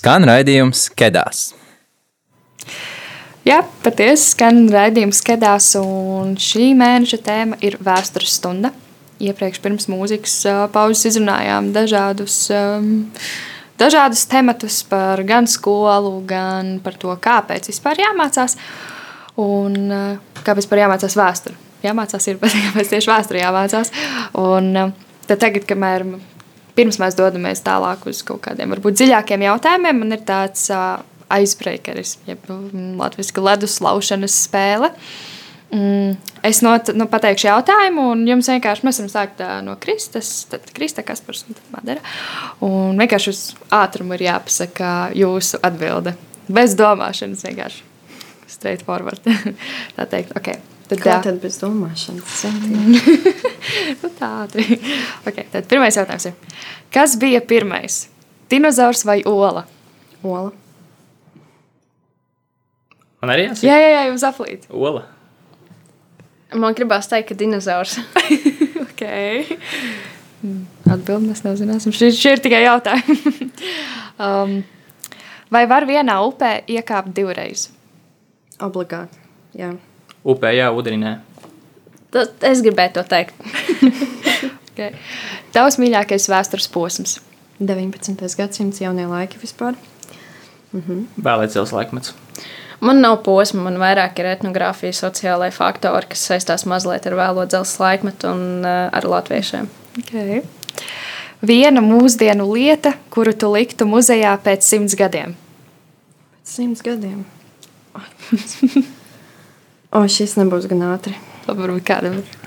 [0.01, 1.51] Skan raidījums Kedās.
[3.45, 8.71] Jā, patiesi skan raidījums Kedās, un šī mēneša tēma ir vēstures stunda.
[9.21, 10.39] Iepriekš pirms mūzikas
[10.73, 12.89] pauzes izrunājām dažādus, um,
[13.77, 18.57] dažādus tematus par gan skolu, gan par to, kāpēc vispār jāmācās
[19.37, 19.77] un
[20.41, 21.61] kāpēc vispār jāmācās vēsture.
[21.85, 23.93] Jāmācās ir, bet kāpēc tieši vēsture jāmācās.
[24.49, 24.73] Un
[25.29, 26.09] tad tagad, kamēr
[26.77, 32.17] pirms mēs dodamies tālāk uz kaut kādiem varbūt dziļākiem jautājumiem, man ir tāds uh, icebreakeris,
[32.27, 32.47] jeb
[32.99, 34.91] latviešu ledus laušanas spēle.
[35.71, 40.67] Mm, es not, nu, pateikšu jautājumu, un jums vienkārši mēs varam sākt no Kristas, tad
[40.75, 42.03] Krista, Kaspars un Madara.
[42.67, 46.17] Un vienkārši uz ātrumu ir jāpasaka jūsu atbilde.
[46.51, 47.87] Bez domāšanas vienkārši.
[48.51, 49.23] Straight forward.
[49.95, 50.70] Tā teikt, ok.
[50.91, 52.41] Tad, Kā tad bez domāšanas?
[54.01, 54.65] nu, tādi.
[55.23, 56.57] okay, tad pirmais jautājums ir,
[56.91, 58.09] kas bija pirmais?
[58.51, 59.63] Dinozaurs vai ola?
[60.19, 60.49] Ola.
[63.21, 63.69] Man arī jāsaka?
[63.69, 64.65] Jā, jā, jā jums aplīt.
[64.67, 65.05] Ola.
[66.59, 67.95] Man gribās teikt, ka dinozaurs.
[68.83, 69.05] ok.
[70.91, 71.95] Atbildi mēs nezināsim.
[71.95, 73.47] Šie, šie ir tikai jautājumi.
[74.27, 74.57] um,
[75.55, 77.69] vai var vienā upē iekāpt divreiz?
[78.59, 79.23] Obligāti,
[79.55, 79.71] jā.
[80.21, 81.15] Upē, jā, ūdenī.
[82.11, 83.37] Tad es gribēju to teikt.
[84.71, 84.93] okay.
[85.55, 87.19] Tavs mīļākais vēstures posms?
[87.61, 88.17] 19.
[88.37, 89.77] gadsimts jaunie laiki vispār.
[90.73, 91.05] Mhm.
[91.21, 92.13] Vēlēt zils laikmets.
[92.81, 97.85] Man nav posma, man vairāk ir etnogrāfija, sociālai faktori, kas saistās mazliet ar vēlo dzelzceļa
[97.85, 99.69] laikmetu un uh, ar latviešiem.
[100.01, 100.41] Okay.
[101.45, 105.37] Viena mūsdienu lieta, kuru tu liktu muzejā pēc simts gadiem.
[106.33, 107.21] Pēc simts gadiem.
[109.91, 111.15] o, šis nebūs gan ātri.
[111.47, 112.39] Labi, varbūt kādam ir.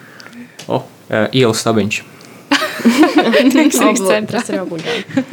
[0.69, 2.01] O, uh, ielas stabiņš.
[3.55, 4.41] Rīgas centrā.
[4.41, 5.25] Tas ir obligāti.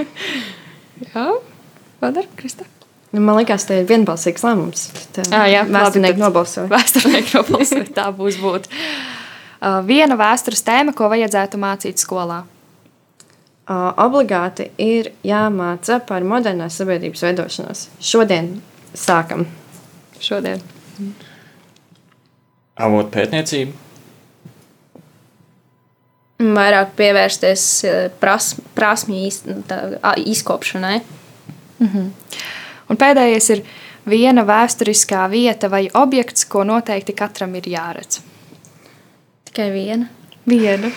[1.11, 1.27] Jā,
[2.01, 2.67] padara, Krista.
[3.11, 4.85] Nu, man liekas, tas ir vienbalsīgs lēmums.
[5.11, 6.69] Tā, ah, jā, vēsturnieki nobalsoja.
[6.71, 7.87] Vēsturnieki nobalsoja.
[7.97, 8.69] Tā būs būt.
[8.71, 12.39] Uh, viena vēstures tēma, ko vajadzētu mācīt skolā.
[13.67, 17.83] Uh, obligāti ir jāmāca par modernās sabiedrības veidošanos.
[17.99, 18.53] Šodien
[18.97, 19.43] sākam.
[20.23, 20.63] Šodien.
[22.81, 23.77] Avotu pētniecību.
[26.41, 27.63] Vairāk pievērsties
[28.19, 29.43] pras, prasmju iz,
[30.33, 31.01] izkopšanai.
[31.79, 32.09] Mm -hmm.
[32.89, 33.63] Un pēdējais ir
[34.05, 38.21] viena vēsturiskā vieta vai objekts, ko noteikti katram ir jāredz.
[39.45, 40.09] Tikai viena.
[40.47, 40.91] Viena.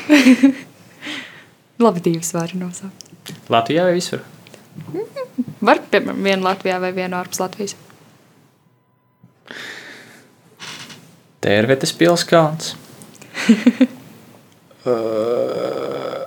[1.85, 3.33] Labi, divas var nosaukt.
[3.49, 4.21] Latvijā vai visur?
[5.65, 7.77] Var, piemēram, vienu Latvijā vai vienu ārpus Latvijas.
[11.45, 12.73] Tērvetes pilskalns.
[14.89, 16.25] uh,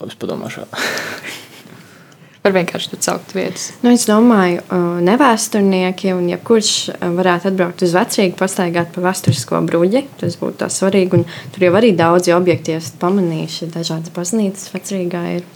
[0.00, 0.64] labi, es padomāšu.
[2.42, 3.68] Var vienkārši tur saukt vietas.
[3.82, 4.62] Nu, es domāju,
[5.04, 6.72] nevēsturnieki un jebkurš
[7.18, 10.04] varētu atbraukt uz vecrīgu, pastaigāt pa vēsturisko bruģi.
[10.20, 11.18] Tas būtu tā svarīgi.
[11.18, 13.70] Un tur jau arī daudzi objekti esat pamanījuši.
[13.74, 15.48] Dažādas baznīcas vecrīgā ir.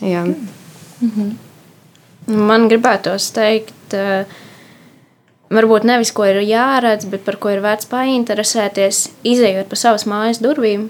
[0.00, 0.24] Jā.
[0.24, 1.30] Mm -hmm.
[2.26, 3.94] Man gribētos teikt,
[5.52, 10.42] varbūt nevis ko ir jāredz, bet par ko ir vērts painteresēties, izējot pa savas mājas
[10.44, 10.88] durvīm,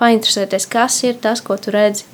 [0.00, 2.06] painteresēties, kas ir tas, ko tu redzi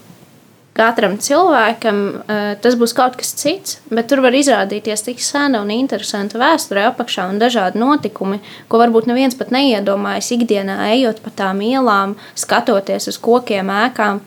[0.75, 5.71] katram cilvēkam uh, tas būs kaut kas cits, bet tur var izrādīties tik sena un
[5.75, 11.63] interesanta vēsture apakšā un dažādi notikumi, ko varbūt neviens pat neiedomājas ikdienā, ejot pa tām
[11.65, 14.23] ielām, skatoties uz kokiem, ēkām.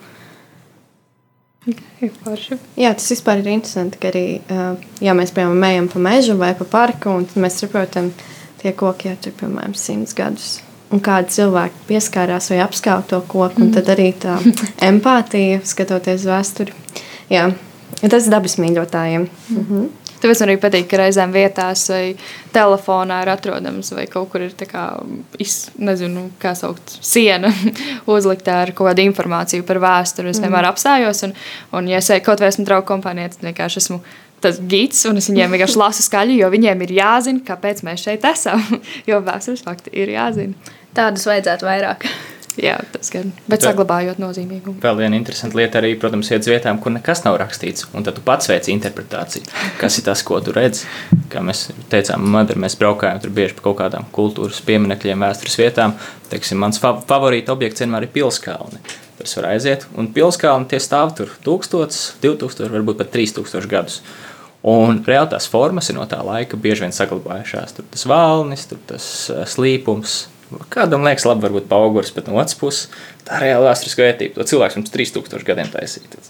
[2.77, 6.53] Jā, tas vispār ir interesanti, ka arī, uh, ja mēs piemēram ejam pa mežu vai
[6.55, 8.13] pa parku, un mēs saprotam,
[8.61, 10.57] tie koki jau ir piemēram simts gadus
[10.93, 13.63] un kādi cilvēki pieskārās vai apskauj to koku.
[13.65, 13.71] Mm.
[13.75, 14.37] Tad arī tā
[14.89, 16.75] empātija, skatoties vēsturi.
[17.31, 17.49] Jā,
[18.03, 19.27] tas ir dabas mīļotājiem.
[19.27, 19.87] Mm -hmm.
[20.17, 22.03] Tāpēc man arī patīk, ka reizēm vietās vai
[22.53, 24.85] telefonā ir atrodams, vai kaut kur ir kā,
[25.41, 27.51] iz, nezinu, kā saukt, siena
[28.17, 30.33] uzliktā ar kaut kādu informāciju par vēsturi.
[30.33, 30.71] Es vienmēr mm.
[30.71, 31.35] apstājos, un,
[31.77, 34.01] un ja es kaut vai esmu draugu kompānijā, tad vienkārši esmu
[34.41, 38.25] tas gids, un es viņiem vienkārši lasu skaļi, jo viņiem ir jāzina, kāpēc mēs šeit
[38.29, 38.61] esam.
[39.09, 40.73] jo vēstures fakti ir jāzina.
[40.97, 42.09] Tādus vajadzētu vairāk.
[42.57, 43.29] Jā, tas gan.
[43.45, 44.79] Bet Vēl, saglabājot nozīmīgumu.
[44.81, 47.85] Vēl viena interesanta lieta arī, protams, ir vietām, kur nekas nav rakstīts.
[47.93, 49.45] Un tad tu pats veici interpretāciju.
[49.77, 50.87] Kas ir tas, ko tu redzi?
[51.29, 55.93] Kā mēs teicām, Madara, mēs braukājām tur bieži pa kaut kādām kultūras pieminekļiem, vēstures vietām.
[56.31, 58.81] Teiksim, mans favorīta objekts vienmēr ir pilskalni.
[59.17, 64.01] Tur var aiziet, un pilskalni tie stāv tur 1000, 2000, varbūt pat 3000 gadus.
[64.67, 67.77] Un reāli tās formas ir no tā laika bieži vien saglabājušās.
[67.77, 70.17] Tur tas valnis, tur tas eh, slīpums,
[70.71, 72.87] Kādam liekas, labi, varbūt paugurs, bet no otras puses
[73.27, 74.37] tā reāli vēsturiskā vērtība.
[74.37, 76.21] To cilvēks mums 3000 gadiem taisīja.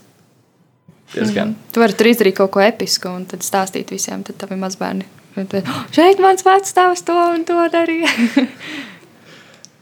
[1.13, 1.53] diezgan.
[1.53, 1.71] Mm.
[1.73, 5.05] Tu vari tur izdarīt kaut ko episku un tad stāstīt visiem, tad tavi mazbērni.
[5.37, 8.09] un Tad, "Oh, šeit mans vecāks to un to darīja.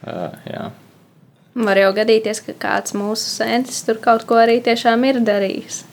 [0.05, 0.71] Uh, jā.
[1.55, 5.85] Var jau gadīties, ka kāds mūsu sentis tur kaut ko arī tiešām ir darījis.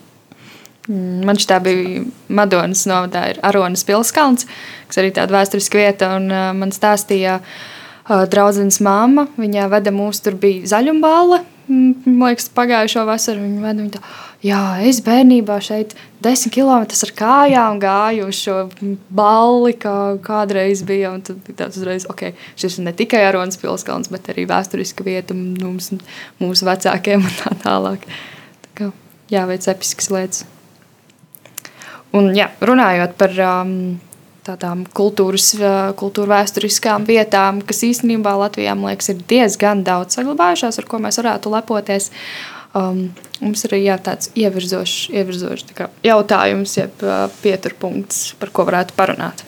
[0.88, 4.48] Mm, Man šī bija Madonas novadā, ir Aronas pilskalns,
[4.88, 6.16] kas arī tāda vēsturiska vieta.
[6.18, 7.71] Un, uh, man stāstīja uh,
[8.08, 11.42] draudzenes māma, viņa veda mūs, tur bija zaļumbāle.
[11.68, 13.78] mm, Man liekas, pagājušo vasaru viņa veda.
[13.82, 14.02] Viņa tā,
[14.42, 18.56] Jā, es bērnībā šeit desmit km ar kājām gāju uz šo
[19.14, 21.12] balli, kā kādreiz bija.
[21.22, 25.36] Tad bija tāds uzreiz, ok, šis ir ne tikai Aronas pilskalns, bet arī vēsturiska vieta
[25.38, 25.92] mums,
[26.42, 28.08] mūsu vecākiem un tā tālāk.
[28.66, 28.90] Tā kā
[29.30, 30.42] jāveic episkas lietas.
[32.10, 33.76] Un, jā, runājot par um,
[34.46, 40.88] tādām kultūras, uh, kultūra vēsturiskām vietām, kas īstenībā Latvijā liekas, ir diezgan daudz saglabājušās, ar
[40.90, 42.10] ko mēs varētu lepoties.
[42.72, 43.10] Um,
[43.42, 48.96] mums ir jā, tāds ievirzošs, ievirzošs tā kā jautājums, jeb uh, pieturpunkts, par ko varētu
[48.96, 49.44] parunāt.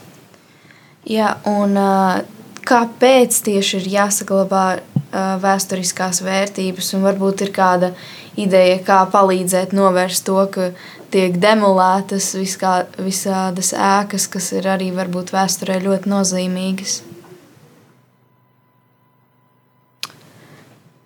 [1.08, 2.20] Jā, un uh,
[2.68, 7.92] kāpēc tieši ir jāsaglabā uh, vēsturiskās vērtības, un varbūt ir kāda
[8.40, 10.70] ideja, kā palīdzēt novērst to, ka
[11.14, 16.98] tiek demolētas viskā, visādas ēkas, kas ir arī varbūt vēsturē ļoti nozīmīgas.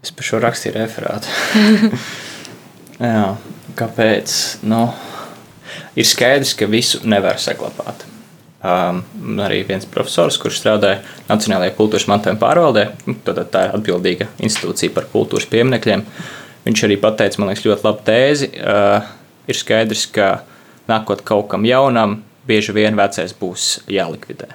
[0.05, 1.33] Es par šo rakstīju referātu.
[3.09, 3.35] Jā,
[3.79, 4.37] kāpēc?
[4.71, 4.87] Nu,
[5.99, 8.07] ir skaidrs, ka visu nevar saglabāt.
[8.59, 9.05] Um,
[9.45, 14.95] arī viens profesors, kurš strādāja Nacionālajā kultūras mantojuma pārvaldē, nu, tad tā ir atbildīga institūcija
[14.97, 16.03] par kultūras pieminekļiem.
[16.65, 18.51] Viņš arī pateica, man liekas, ļoti labu tēzi.
[18.59, 19.13] Uh,
[19.49, 20.42] ir skaidrs, ka
[20.88, 24.49] nākot kaut kam jaunam, bieži vien vecais būs jālikvidē.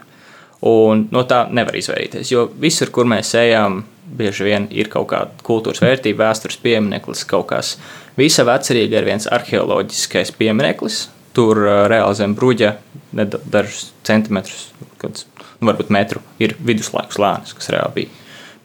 [0.64, 5.44] Un no tā nevar izvairīties, jo visur, kur mēs ejam, bieži vien ir kaut kāda
[5.44, 7.76] kultūras vērtība, vēstures piemineklis, kaut kas.
[8.18, 11.08] Visa vecerīga ir viens arheoloģiskais piemineklis.
[11.34, 12.76] Tur uh, reāli zem bruģa,
[13.12, 14.68] dažus centimetrus,
[15.02, 15.26] kāds,
[15.58, 18.20] nu, varbūt metru, ir viduslaiku slānis, kas reāli bija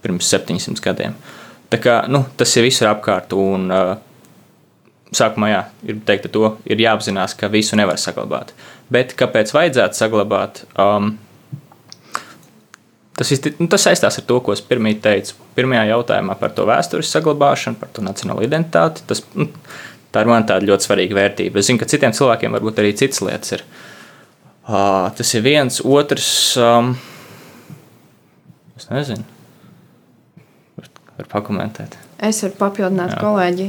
[0.05, 1.17] pirms 700 gadiem.
[1.73, 3.33] Tā kā, nu, tas ir visur apkārt.
[3.37, 3.97] Un, uh,
[5.15, 8.53] sākumā jā, ir teikt, to ir jāapzinās, ka visu nevar saglabāt.
[8.93, 10.63] Bet kāpēc vajadzētu saglabāt?
[10.81, 11.15] Um,
[13.19, 15.37] tas, isti, nu, tas saistās ar to, ko es pirmie teicu.
[15.57, 19.05] Pirmajā jautājumā par to vēstures saglabāšanu, par to nacionālo identitāti.
[19.09, 19.49] Tas, nu,
[20.15, 21.61] tā ir man tāda ļoti svarīga vērtība.
[21.61, 23.65] Es zinu, ka citiem cilvēkiem varbūt arī citas lietas ir.
[24.69, 26.29] Uh, tas ir viens, otrs.
[26.61, 26.93] Um,
[28.77, 29.25] es nezinu.
[30.77, 31.97] Var, var pakomentēt.
[32.19, 33.19] Es varu papildināt Jā.
[33.23, 33.67] kolēģi,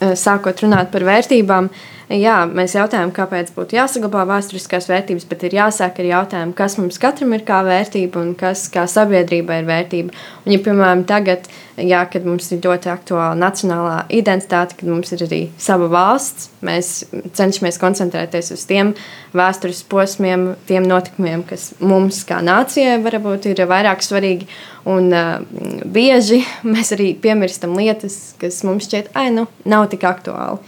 [0.00, 1.68] eh, sākot runāt par vērtībām.
[2.12, 6.98] Jā, mēs jautājām, kāpēc būtu jāsaglabā vēsturiskās vērtības, bet ir jāsāk ar jautājumu, kas mums
[7.00, 10.12] katram ir kā vērtība un kas kā sabiedrībai ir vērtība.
[10.42, 11.48] Un, ja, piemēram, tagad,
[11.80, 16.92] jā, kad mums ir ļoti aktuāla nacionālā identitāte, kad mums ir arī sava valsts, mēs
[17.38, 18.92] cenšamies koncentrēties uz tiem
[19.32, 24.52] vēstures posmiem, tiem notikumiem, kas mums kā nācijai varbūt ir vairāk svarīgi.
[24.92, 25.38] Un uh,
[25.88, 26.42] bieži
[26.74, 30.60] mēs arī piemirstam lietas, kas mums šķiet, ah, nu, nav tik aktuāli.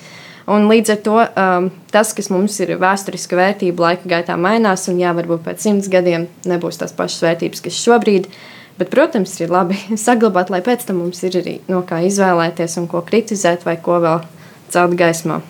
[0.50, 4.98] Un līdz ar to um, tas, kas mums ir vēsturiska vērtība, laika gaitā mainās, un
[5.00, 8.28] jā, varbūt pēc simts gadiem nebūs tās pašas vērtības, kas šobrīd.
[8.76, 12.90] Bet, protams, ir labi saglabāt, lai pēc tam mums ir arī no kā izvēlēties un
[12.92, 14.20] ko kritizēt, vai ko vēl
[14.74, 15.40] celt gaismā.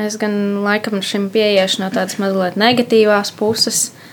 [0.00, 3.90] Es gan laikam šim pieiešu no tādas mazliet negatīvās puses.
[3.90, 4.06] Uh,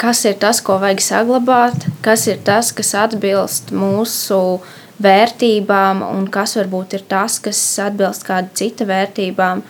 [0.00, 4.60] Kas ir tas, ko vajag saglabāt, kas ir tas, kas atbilst mūsu
[5.02, 9.62] vērtībām, un kas varbūt ir tas, kas atbilst kāda cita vērtībām.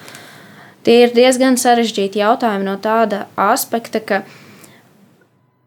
[0.86, 4.22] Tie ir diezgan sarežģīti jautājumi no tāda aspekta, ka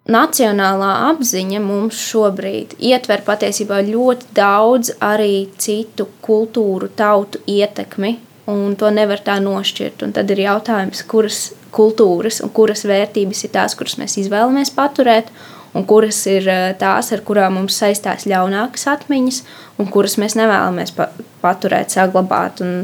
[0.09, 8.17] nacionālā apziņa mums šobrīd ietver patiesībā ļoti daudz arī citu kultūru, tautu ietekmi,
[8.51, 10.03] un to nevar tā nošķirt.
[10.03, 11.43] Un tad ir jautājums, kuras
[11.73, 15.31] kultūras un kuras vērtības ir tās, kuras mēs izvēlamies paturēt,
[15.73, 19.39] un kuras ir eh, tās, ar kurām mums saistās ļaunākas atmiņas,
[19.81, 21.09] un kuras mēs nevēlamies pa
[21.43, 22.61] paturēt, saglabāt.
[22.63, 22.83] Un,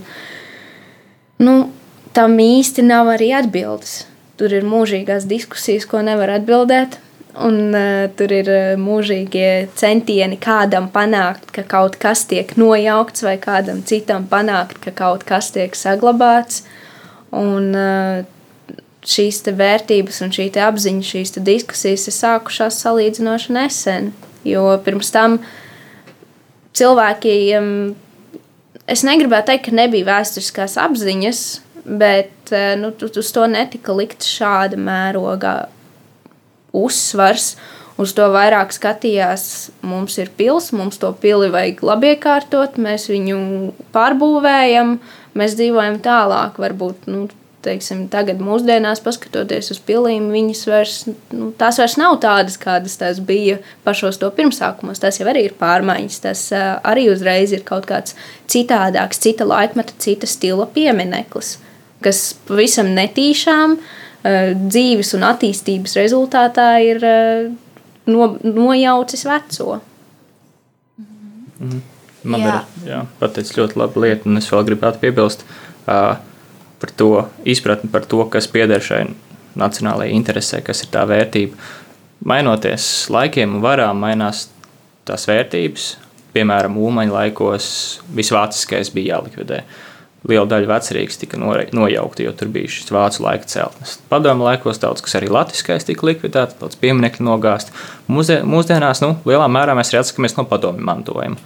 [1.45, 1.57] nu,
[2.17, 4.03] tam īsti nav arī atbildes.
[4.39, 6.99] Tur ir mūžīgās diskusijas, ko nevar atbildēt.
[7.45, 13.35] Un uh, tur ir uh, mūžīgie centieni kādam panākt, ka kaut kas tiek nojaukts, vai
[13.39, 16.63] kādam citam panākt, ka kaut kas tiek saglabāts.
[17.37, 18.25] Un uh,
[19.10, 24.12] šīs vērtības un šī apziņa, šīs diskusijas ir sākušās salīdzinoši nesen.
[24.47, 25.39] Jo pirms tam
[26.78, 27.74] cilvēkiem,
[28.88, 31.41] es negribētu teikt, ka nebija vēsturiskās apziņas,
[31.86, 35.57] bet eh, nu, uz to netika likt šāda mēroga
[36.76, 37.55] uzsvars.
[37.99, 39.43] uz to vairāk skatījās,
[39.84, 43.39] mums ir pils, mums to pili vajag labi iekārtot, mēs viņu
[43.95, 44.93] pārbūvējam,
[45.36, 46.62] mēs dzīvojam tālāk.
[46.64, 47.26] Varbūt nu,
[47.66, 50.97] teiksim, tagad, mūsdienās, paskatoties uz pilīm, viņas vairs,
[51.36, 55.01] nu, tās vairs nav tādas, kādas tās bija pašos to pirmsākumos.
[55.03, 56.20] Tas jau arī ir pārmaiņas.
[56.24, 58.16] Tas uh, arī uzreiz ir kaut kāds
[58.51, 61.57] citādāks, cita laikmeta, cita stila piemineklis,
[62.05, 63.89] kas pavisam netīšām uh,
[64.24, 67.51] dzīves un attīstības rezultātā ir eh,
[68.12, 69.80] no, nojaucis veco.
[71.60, 71.80] Mm.
[72.30, 72.55] Man jā.
[72.84, 76.18] ir pateicis ļoti laba lieta, un es vēl gribētu piebilst uh,
[76.80, 77.11] par to
[77.47, 79.03] izpratni par to, kas pieder šai
[79.59, 81.57] nacionālajai interesē, kas ir tā vērtība.
[82.30, 84.47] Mainoties laikiem un varām, mainās
[85.07, 85.91] tās vērtības.
[86.36, 87.67] Piemēram, Umaņa laikos
[88.15, 89.63] visvāciskais bija jālikvidē.
[90.27, 93.95] Liela daļa vecrīgas tika nojaukta, jo tur bija šis vācu laika celtnes.
[94.11, 97.71] Padomu laikos daudz kas arī latviskais tika likvidēts, daudz pieminiektu nogāzt.
[98.11, 101.39] Mūsdien, mūsdienās nu, lielā mērā mēs arī atskatāmies no padomu mantojuma.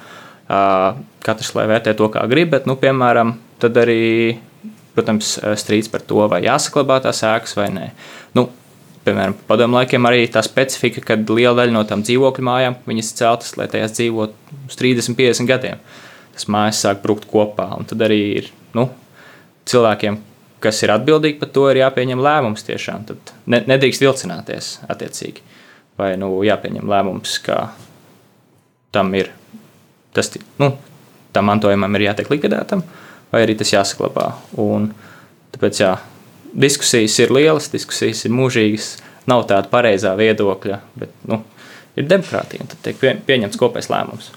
[1.24, 4.02] Katrs lai vērtē to, kā grib, bet, nu, piemēram, tad arī,
[4.96, 7.86] protams, strīds par to, vai jāsaklabā tās ēkas vai nē.
[8.38, 8.48] Nu,
[9.06, 13.56] piemēram, padomu laikiem arī tā specifika, kad liela daļa no tām dzīvokļu mājām viņas celtas,
[13.60, 15.82] lai tajās dzīvotu uz 30, 50 gadiem.
[16.34, 18.88] Tas mājas sāk brukt kopā, un tad arī ir nu,
[19.70, 20.18] cilvēkiem,
[20.64, 23.06] kas ir atbildīgi par to, ir jāpieņem lēmums tiešām.
[23.10, 25.44] Tad ne, nedrīkst vilcināties attiecīgi.
[26.00, 27.68] Vai nu, jāpieņem lēmums, ka
[28.94, 29.30] tam ir
[30.16, 30.32] tas,
[30.62, 30.72] nu,
[31.34, 32.82] tam mantojumam ir jātiek likvidētam,
[33.34, 34.30] vai arī tas jāsaglabā.
[34.62, 34.92] Un
[35.56, 35.96] tāpēc jā,
[36.54, 38.94] diskusijas ir lielas, diskusijas ir mūžīgas,
[39.30, 41.42] nav tāda pareizā viedokļa, bet nu,
[41.98, 44.32] ir demokrātija un tad tiek pie, pieņemts kopējs lēmums.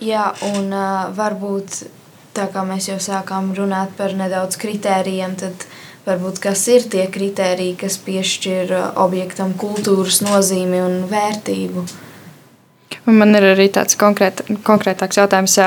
[0.00, 1.82] Jā, un uh, varbūt
[2.36, 5.66] tā kā mēs jau sākām runāt par nedaudz kritērijiem, tad
[6.06, 8.72] varbūt kas ir tie kritēriji, kas piešķir
[9.02, 11.84] objektam kultūras nozīmi un vērtību.
[13.10, 15.58] Man ir arī tāds konkrēt, konkrētāks jautājums.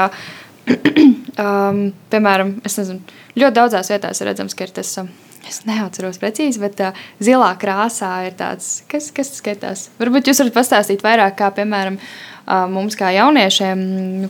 [1.42, 3.00] um, piemēram, nezinu,
[3.38, 4.98] ļoti daudzās vietās ir redzams, ka ir tas.
[5.02, 5.12] Um,
[5.44, 9.90] Es neatceros precīzi, bet uh, zilā krāsā ir tāds, kas, kas skaitās.
[10.00, 13.82] Varbūt jūs varat pastāstīt vairāk, kā piemēram uh, mums, kā jauniešiem,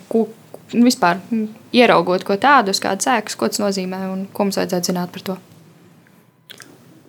[0.10, 0.26] ko,
[0.74, 1.22] vispār
[1.76, 5.38] ieraugot ko tādu, kādas sēkas, ko tas nozīmē un ko mums vajadzētu zināt par to.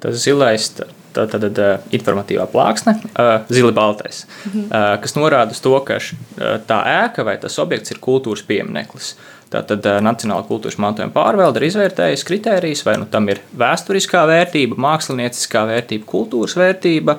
[0.05, 2.99] Tas zilais, tā, tā tad uh, informatīvā plāksne,
[3.49, 4.67] zili baltais, mhm.
[4.69, 5.97] uh, kas norāda uz to, ka
[6.69, 9.15] tā ēka vai tas objekts ir kultūras piemineklis.
[9.55, 15.63] Tātad Nacionāla kultūras mantojuma pārvalde ir izvērtējusi kritērijus, vai nu tam ir vēsturiskā vērtība, mākslinieckā
[15.71, 17.19] vērtība, kultūras vērtība,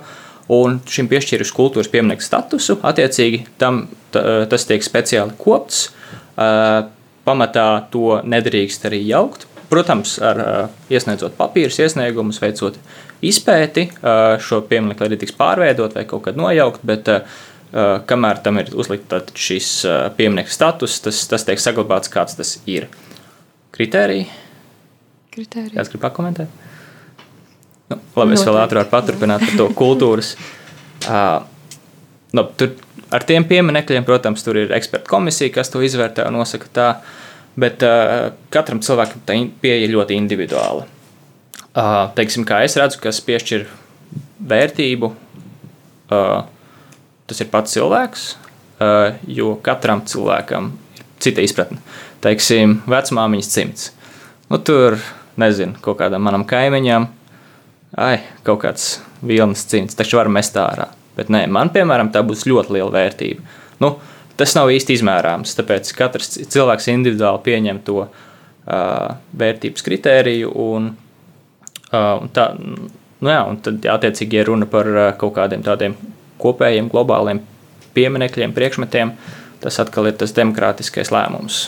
[0.56, 2.78] un šim piešķīrusi kultūras pieminiektu statusu.
[2.86, 5.88] Attiecīgi tam, tas tiek speciāli kopts
[7.26, 9.48] Pamatā to nedrīkst arī jaukt.
[9.66, 10.38] Protams, ar
[10.94, 12.78] iesniedzot papīrus, iesniegumus, veicot
[13.26, 13.88] izpēti,
[14.46, 17.10] šo pieminiektu arī tiks pārveidot vai kaut kad nojaukt, bet
[17.72, 19.70] kamēr tam ir uzlikta šis
[20.18, 22.88] pieminiektu status, tas, tas tiek saglabāts, kāds tas ir.
[23.76, 24.30] Kritēriji?
[25.36, 25.76] Kritēriji.
[25.76, 26.64] Kāds grib pakomentēt?
[27.92, 30.34] Nu, labi, es vēl ātrāk paturpināt par to kultūras.
[31.06, 31.44] Uh,
[32.38, 32.72] nu, tur
[33.14, 36.88] ar tiem pieminekļiem, protams, tur ir eksperta komisija, kas to izvērtē un nosaka tā,
[37.60, 40.88] bet uh, katram cilvēkam tā pieeja ļoti individuāla.
[41.76, 43.68] Uh, teiksim, kā es redzu, kas piešķir
[44.50, 46.36] vērtību, uh,
[47.30, 48.26] tas ir pats cilvēks,
[48.80, 51.82] uh, jo katram cilvēkam ir cita izpratne.
[52.26, 53.92] Teiksim, vecmāmiņas cimds.
[54.50, 54.98] Nu, tur,
[55.42, 57.08] nezinu, kaut kādam manam kaimiņam,
[58.02, 58.90] ai, kaut kāds
[59.26, 60.90] vilnas cimds, taču var mest ārā.
[61.16, 63.46] Bet nē, man, piemēram, tā būs ļoti liela vērtība.
[63.84, 63.96] Nu,
[64.40, 70.52] tas nav īsti izmērāms, tāpēc katrs cilvēks individuāli pieņem to uh, vērtības kritēriju.
[70.66, 70.92] Un,
[71.92, 75.96] uh, tā, nu jā, un tad, attiecīgi, ja runa par uh, kaut kādiem tādiem
[76.42, 77.42] kopējiem globāliem
[77.96, 79.16] pieminekļiem, priekšmetiem,
[79.64, 81.66] tas atkal ir tas demokrātiskais lēmums.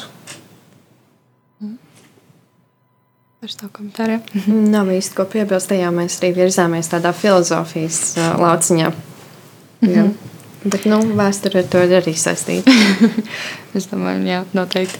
[3.37, 4.17] Ar savu komentāru.
[4.75, 8.87] Nav īsti ko piebilst, tajā mēs arī virzāmies tādā filozofijas lauciņā.
[8.87, 9.87] Jā.
[9.87, 10.15] Mm -hmm.
[10.67, 12.71] Bet nu, vēsture ar to ir arī saistīta.
[13.77, 14.99] es domāju, jā, noteikti.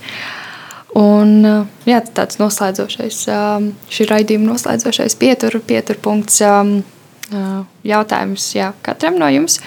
[0.96, 1.44] Un
[1.86, 3.26] jā, tāds noslēdzošais,
[3.90, 6.42] šī raidījuma noslēdzošais pietur, pieturpunkts
[7.88, 9.60] jautājums jā, katram no jums.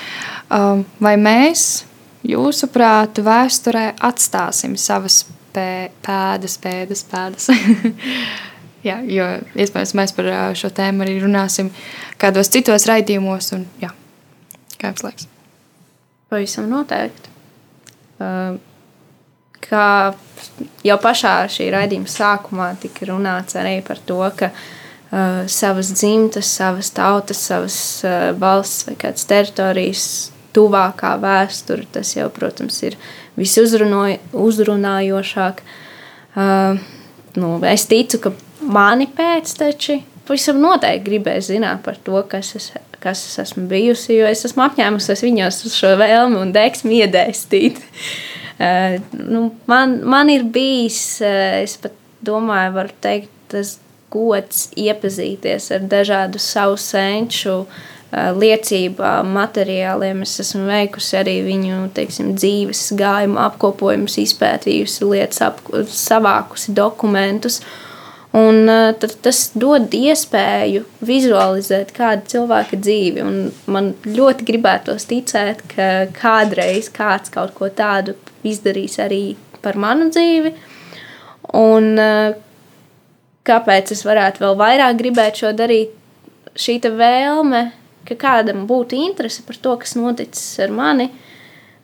[0.49, 1.85] Vai mēs,
[2.27, 5.23] jūsuprāt, vēsturē atstāsim savas
[5.55, 7.49] pēdas, pēdas, pēdas?
[8.89, 11.73] jā, jo iespējams mēs par šo tēmu arī runāsim
[12.21, 13.53] kādos citos raidījumos.
[13.57, 13.93] Un, jā,
[14.81, 15.29] Kā jums liekas?
[16.33, 17.29] Pavisam noteikti.
[19.61, 19.87] Kā
[20.87, 24.63] jau pašā šī raidījuma sākumā tika runāts arī par to, ka uh,
[25.51, 31.87] savas dzimtas, savas tautas, savas uh, valsts vai kādas teritorijas tuvākā vēsture.
[31.91, 32.97] Tas jau, protams, ir
[33.39, 35.61] visuzrunājošāk.
[36.31, 36.79] Uh,
[37.35, 38.31] nu, es ticu, ka
[38.63, 42.71] mani pēcteči pavisam noteikti gribēs zināt par to, kas es,
[43.03, 47.83] kas es esmu bijusi, jo es esmu apņēmusies viņos šo vēlmi un deksmi iedēstīt.
[48.61, 51.93] Uh, nu, man, man ir bijis, uh, es pat
[52.23, 53.81] domāju, var teikt, tas
[54.11, 60.25] gods iepazīties ar dažādu savu senču uh, liecībām, materiāliem.
[60.27, 65.63] Es esmu veikusi arī viņu teiksim, dzīves gājumu apkopojumus, izpētījusi lietas, ap,
[65.95, 67.61] savākusi dokumentus.
[68.37, 73.25] Un, uh, tas dod iespēju vizualizēt kādu cilvēku dzīvi.
[73.27, 73.41] Un
[73.71, 79.25] man ļoti gribētos ticēt, ka kādreiz kāds kaut ko tādu izdarīs arī
[79.63, 80.55] par manu dzīvi.
[81.59, 82.39] Un, uh,
[83.49, 85.97] kāpēc es varētu vēl vairāk gribēt šo darīt?
[86.61, 87.71] Šī vēlme,
[88.09, 91.07] ka kādam būtu interese par to, kas noticis ar mani,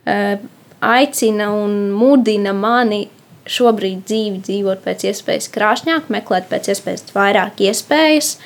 [0.06, 0.40] uh,
[0.82, 3.06] aicina un mudina mani
[3.46, 8.36] šobrīd dzīvi dzīvot pēc iespējas krāšņāk, meklēt pēc iespējas vairāk iespējas.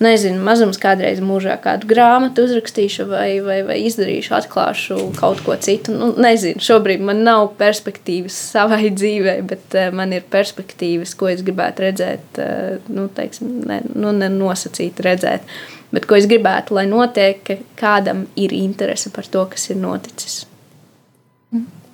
[0.00, 5.92] Nezinu, mazums kādreiz mūžā kādu grāmatu uzrakstīšu, vai, vai, vai izdarīšu, atklāšu kaut ko citu.
[5.92, 11.44] Nu, nezinu, šobrīd man nav perspektīvas savai dzīvei, bet uh, man ir perspektīvas, ko es
[11.44, 15.44] gribētu redzēt, uh, nu, teiksim, ne, nu, nenosacīt redzēt.
[15.92, 20.46] Bet ko es gribētu, lai notiek, ka kādam ir interese par to, kas ir noticis.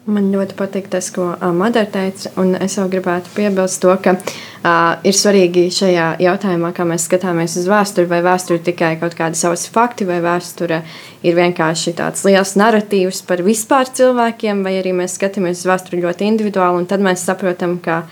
[0.07, 5.01] Man ļoti patīk tas, ko Madara teica, un es vēl gribētu piebilst to, ka uh,
[5.03, 9.41] ir svarīgi šajā jautājumā, kā mēs skatāmies uz vēsturi, vai vēsture ir tikai kaut kādi
[9.41, 10.79] savas fakti, vai vēsture
[11.27, 16.29] ir vienkārši tāds liels narratīvs par vispār cilvēkiem, vai arī mēs skatāmies uz vēsturi ļoti
[16.31, 18.05] individuāli, un tad mēs saprotam, ka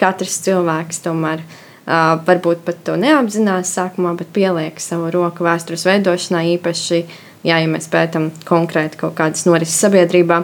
[0.00, 6.46] katrs cilvēks tomēr uh, varbūt pat to neapzinās sākumā, bet pieliek savu roku vēstures veidošanā
[6.54, 7.02] īpaši
[7.46, 10.42] jā, ja mēs pētām konkrēti kaut kādas norises sabiedrībā.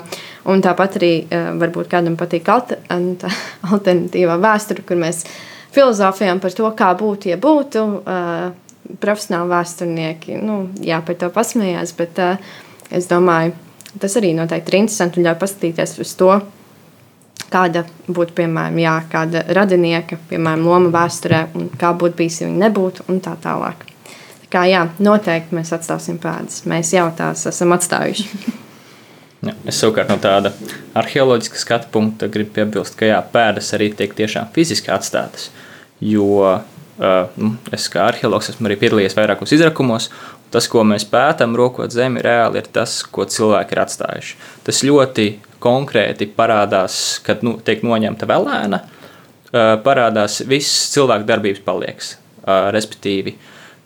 [0.48, 2.80] Un tāpat arī uh, varbūt kādam patīk alter,
[3.74, 5.24] alternatīvā vēsture, kur mēs
[5.74, 7.84] filozofējam par to, kā būtu, ja būtu.
[8.02, 8.64] Uh,
[9.02, 12.52] profesionāli vēsturnieki nu, jā, par to pasmējās, bet uh,
[12.94, 13.52] es domāju,
[14.00, 16.30] tas arī noteikti ir interesanti un ļauj paskatīties uz to,
[17.52, 22.64] kāda būtu, piemēram, jā, kāda radinieka, piemēram, loma vēsturē, un kā būtu bijis, ja viņa
[22.66, 23.84] nebūtu, un tā tālāk.
[24.52, 26.62] Kā jā, noteikti mēs atstāsim pēdas.
[26.68, 28.28] Mēs jau tās esam atstājuši.
[29.46, 30.50] Ja, es savukārt no tāda
[30.98, 35.52] arheoloģiska skatu punkta gribu piebilst, ka jā, pēdas arī tiek tiešām fiziski atstātas.
[36.02, 36.58] Jo
[37.38, 40.08] nu, es kā arheologs esmu arī piedalījies vairākos izrakumos.
[40.50, 44.38] Tas, ko mēs pētām, rokot zemi, reāli ir tas, ko cilvēki ir atstājuši.
[44.64, 45.26] Tas ļoti
[45.60, 48.80] konkrēti parādās, kad nu, tiek noņemta velēna,
[49.84, 52.14] parādās viss cilvēku darbības palieks.
[52.48, 53.34] Respektīvi,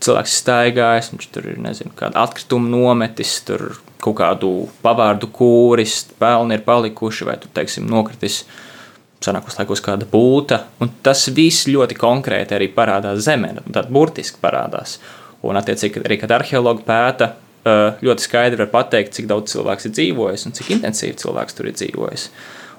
[0.03, 4.51] cilvēks staigājis, viņš tur ir nezinu, kāda atkrituma nometis, tur kaut kādu
[4.83, 8.43] pavārdu kūris, pelni ir palikuši, vai tur, teiksim, nokritis
[9.23, 10.65] senākos laikos kāda būta.
[11.07, 14.99] Tas viss ļoti konkrēti arī parādās zemē, tad burtiski parādās.
[15.47, 17.33] Un, attiecīgi, arī kad arheologi pēta,
[18.03, 21.79] ļoti skaidri var pateikt, cik daudz cilvēks ir dzīvojis un cik intensīvi cilvēks tur ir
[21.79, 22.27] dzīvojis.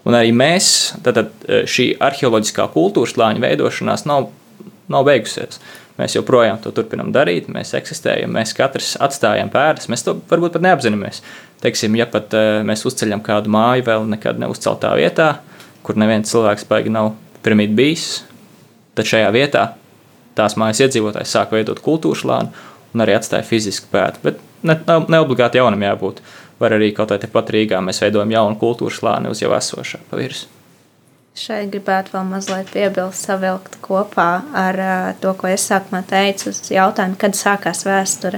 [0.03, 0.67] Un arī mēs,
[1.05, 4.27] tad šī arheoloģiskā kultūras slāņa veidošanās nav,
[4.91, 5.61] nav beigusies.
[5.99, 10.65] Mēs joprojām to turpinām darīt, mēs eksistējam, mēs katrs atstājam pēdas, mēs to varbūt pat
[10.65, 11.21] neapzināmies.
[11.61, 15.29] Teiksim, ja pat uh, mēs uzceļam kādu māju vēl nekad neuzceltā vietā,
[15.85, 17.11] kur neviens cilvēks baigi nav
[17.45, 18.23] pirmīt bijis,
[18.97, 19.67] tad šajā vietā
[20.37, 24.23] tās mājas iedzīvotājs sāk veidot kultūras lānu un arī atstāja fizisku pētu.
[24.25, 26.23] Bet ne, ne, obligāti jaunam jābūt.
[26.61, 30.21] Var arī kaut kā tepat Rīgā mēs veidojam jaunu kultūras lāni uz jau esošā pa
[31.33, 36.59] Šeit gribētu vēl mazliet piebilst, savilkt kopā ar uh, to, ko es sākumā teicu, uz
[36.69, 38.37] jautājumu, kad sākās vēsture.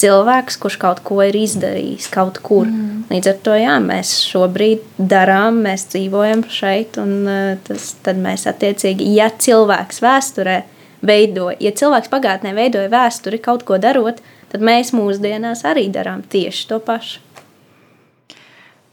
[0.00, 2.64] Cilvēks, kurš kaut ko ir izdarījis, kaut kur.
[2.64, 3.04] Mm.
[3.12, 8.48] Līdz ar to jā, mēs šobrīd darām, mēs dzīvojam šeit, un uh, tas, tad mēs
[8.48, 10.58] attiecīgi, ja cilvēks vēsturē
[11.04, 16.70] veidoja, ja cilvēks pagātnē veidoja vēsturi kaut ko darot, tad mēs mūsdienās arī darām tieši
[16.72, 17.20] to pašu.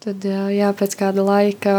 [0.03, 1.75] Tad jā, pēc kāda laika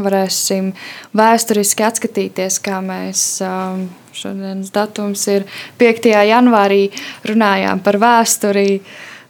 [0.00, 0.72] varēsim
[1.16, 3.86] vēsturiski atskatīties, kā mēs um,
[4.16, 5.46] šodienas datums ir
[5.80, 6.12] 5.
[6.28, 6.84] janvārī
[7.28, 8.82] runājām par vēsturi.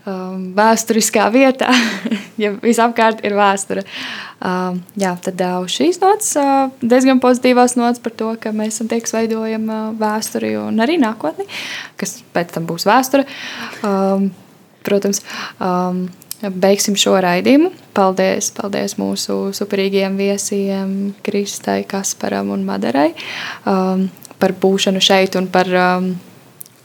[0.02, 1.68] Um, vēsturiskā vietā,
[2.42, 3.84] ja visapkārt ir vēsture.
[4.42, 8.88] Um, jā, tad uh, šīs nots uh, diezgan pozitīvās nots par to, ka mēs esam
[8.90, 11.46] tie, kas veidojam uh, vēsturi un arī nākotni,
[12.02, 13.28] kas pēc tam būs vēsture.
[13.86, 14.32] Um,
[14.82, 15.22] protams,
[15.62, 16.08] um,
[16.50, 17.70] beigsim šo raidījumu.
[17.94, 23.12] Paldies, paldies mūsu superīgiem viesiem, Kristai, Kasparam un Madarai
[23.68, 24.08] um,
[24.42, 26.08] par būšanu šeit un par um,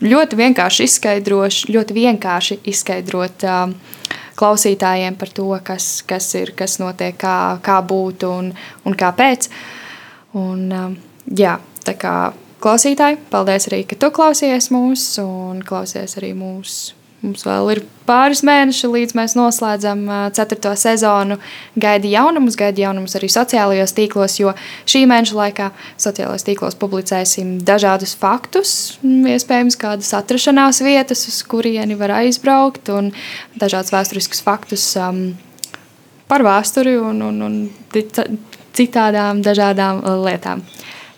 [0.03, 3.74] ļoti vienkārši izskaidrošu, ļoti vienkārši izskaidrot um,
[4.38, 8.51] klausītājiem par to, kas, kas ir, kas notiek, kā, kā būt un,
[8.86, 9.49] un kāpēc.
[10.38, 10.93] Un, um,
[11.34, 11.55] jā,
[11.88, 12.14] tā kā
[12.62, 18.43] klausītāji, paldies arī, ka tu klausies mūs un klausies arī mūsu Mums vēl ir pāris
[18.45, 20.03] mēneši, līdz mēs noslēdzam
[20.38, 21.39] ceturto sezonu.
[21.80, 24.53] Gaida jaunumus, gaida jaunumus arī sociālajos tīklos, jo
[24.86, 32.13] šī mēneša laikā sociālajos tīklos publicēsim dažādus faktus, iespējams, kādas atrašanās vietas, uz kurieni var
[32.20, 33.09] aizbraukt, un
[33.57, 35.32] dažādus vēsturiskus faktus um,
[36.30, 37.61] par vēsturi un, un, un
[38.78, 40.61] citādām dažādām lietām.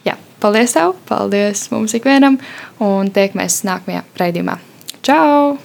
[0.08, 2.40] Jā, paldies tev, paldies mums ikvienam,
[2.80, 4.62] un tiekamies nākamajā raidījumā.
[5.04, 5.60] Čau!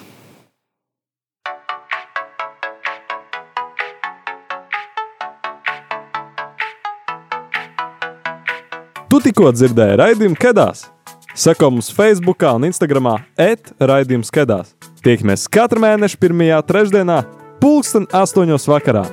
[9.15, 10.81] Tu tikko dzirdēji raidījumu Kedās.
[11.39, 14.73] Seko mums Facebook un Instagram etraidījums Kedās.
[15.07, 17.21] Tiekamies katru mēnešu pirmajā trešdienā,
[17.63, 19.05] pulksten astoņos vakarā.